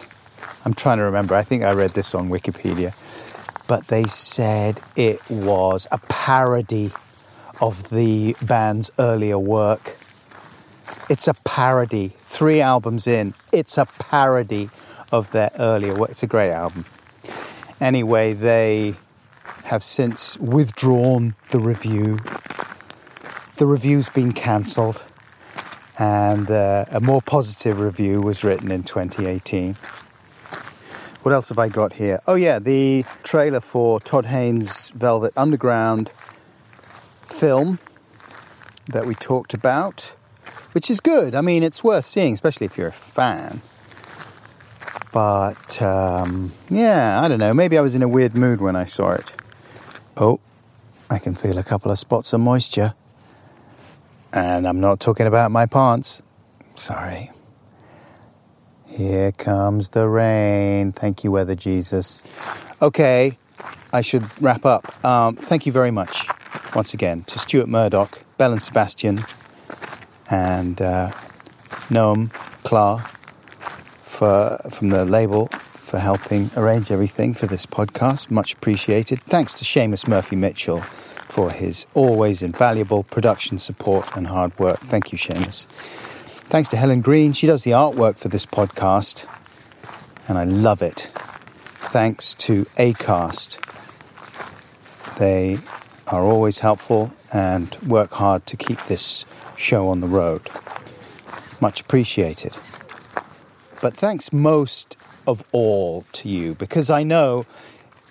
[0.65, 2.95] I'm trying to remember, I think I read this on Wikipedia
[3.73, 6.93] but they said it was a parody
[7.61, 9.97] of the band's earlier work.
[11.09, 12.15] It's a parody.
[12.21, 14.69] Three albums in, it's a parody
[15.11, 16.11] of their earlier work.
[16.11, 16.85] It's a great album.
[17.81, 18.95] Anyway, they
[19.65, 22.19] have since withdrawn the review.
[23.57, 25.03] The review's been cancelled,
[25.99, 29.76] and uh, a more positive review was written in 2018.
[31.22, 32.20] What else have I got here?
[32.26, 36.12] Oh, yeah, the trailer for Todd Haynes' Velvet Underground
[37.26, 37.78] film
[38.88, 40.14] that we talked about,
[40.72, 41.34] which is good.
[41.34, 43.62] I mean, it's worth seeing, especially if you're a fan.
[45.12, 47.55] But, um, yeah, I don't know.
[47.55, 49.32] Maybe I was in a weird mood when I saw it.
[50.16, 50.40] Oh,
[51.09, 52.95] I can feel a couple of spots of moisture.
[54.33, 56.22] And I'm not talking about my pants.
[56.74, 57.30] Sorry.
[58.87, 60.93] Here comes the rain.
[60.93, 62.22] Thank you, Weather Jesus.
[62.80, 63.39] Okay,
[63.93, 65.05] I should wrap up.
[65.05, 66.26] Um, thank you very much
[66.74, 69.24] once again to Stuart Murdoch, Belle and Sebastian,
[70.30, 71.11] and uh,
[71.89, 72.33] Noam
[72.64, 73.01] Klar
[74.05, 78.30] for from the label for helping arrange everything for this podcast.
[78.30, 79.20] Much appreciated.
[79.22, 80.83] Thanks to Seamus Murphy Mitchell
[81.33, 84.78] for his always invaluable production support and hard work.
[84.80, 85.64] Thank you, Seamus.
[85.64, 87.33] Thanks to Helen Green.
[87.33, 89.24] She does the artwork for this podcast,
[90.28, 91.11] and I love it.
[91.78, 93.59] Thanks to ACAST.
[95.16, 95.57] They
[96.07, 99.24] are always helpful and work hard to keep this
[99.57, 100.51] show on the road.
[101.62, 102.59] Much appreciated.
[103.80, 107.47] But thanks most of all to you because I know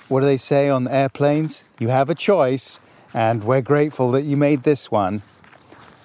[0.08, 1.64] what do they say on airplanes?
[1.78, 2.80] You have a choice,
[3.14, 5.22] and we're grateful that you made this one.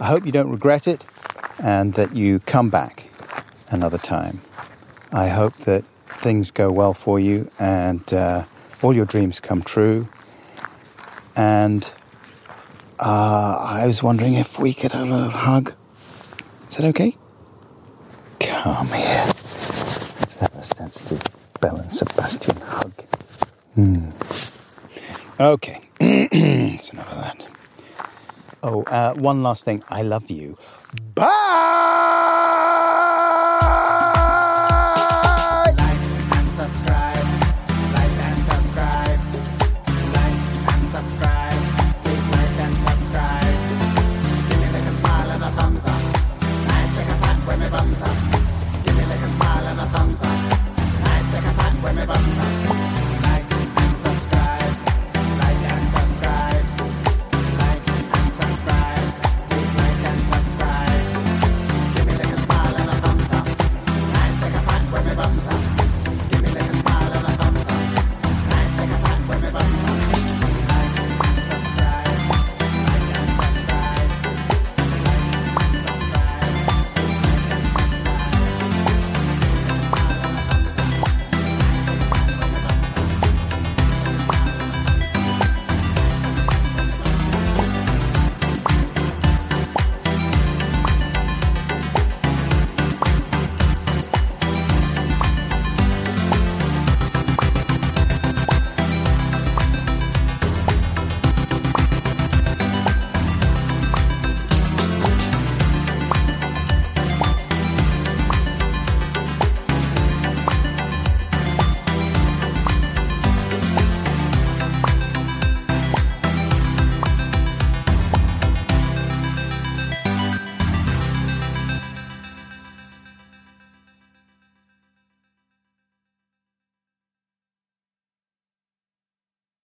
[0.01, 1.05] I hope you don't regret it
[1.63, 3.11] and that you come back
[3.69, 4.43] another time.
[5.13, 8.45] I hope that things go well for you and uh,
[8.83, 10.09] all your dreams come true.
[11.37, 11.91] And
[12.99, 15.75] uh, I was wondering if we could have a hug.
[16.69, 17.17] Is that okay?
[18.41, 19.25] Come here.
[19.27, 21.23] Let's have a sensitive
[21.61, 22.93] Belle and Sebastian hug.
[23.75, 24.11] Hmm.
[25.39, 25.86] Okay.
[26.33, 27.49] That's enough of that.
[28.63, 29.83] Oh, uh, one last thing.
[29.89, 30.59] I love you.
[31.15, 32.26] Bye!